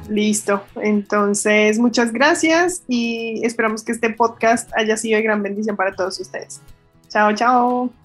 Listo, 0.07 0.61
entonces 0.75 1.79
muchas 1.79 2.13
gracias 2.13 2.83
y 2.87 3.43
esperamos 3.43 3.83
que 3.83 3.91
este 3.91 4.11
podcast 4.11 4.69
haya 4.75 4.95
sido 4.95 5.17
de 5.17 5.23
gran 5.23 5.41
bendición 5.41 5.75
para 5.75 5.95
todos 5.95 6.19
ustedes. 6.19 6.61
Chao, 7.09 7.33
chao. 7.33 8.02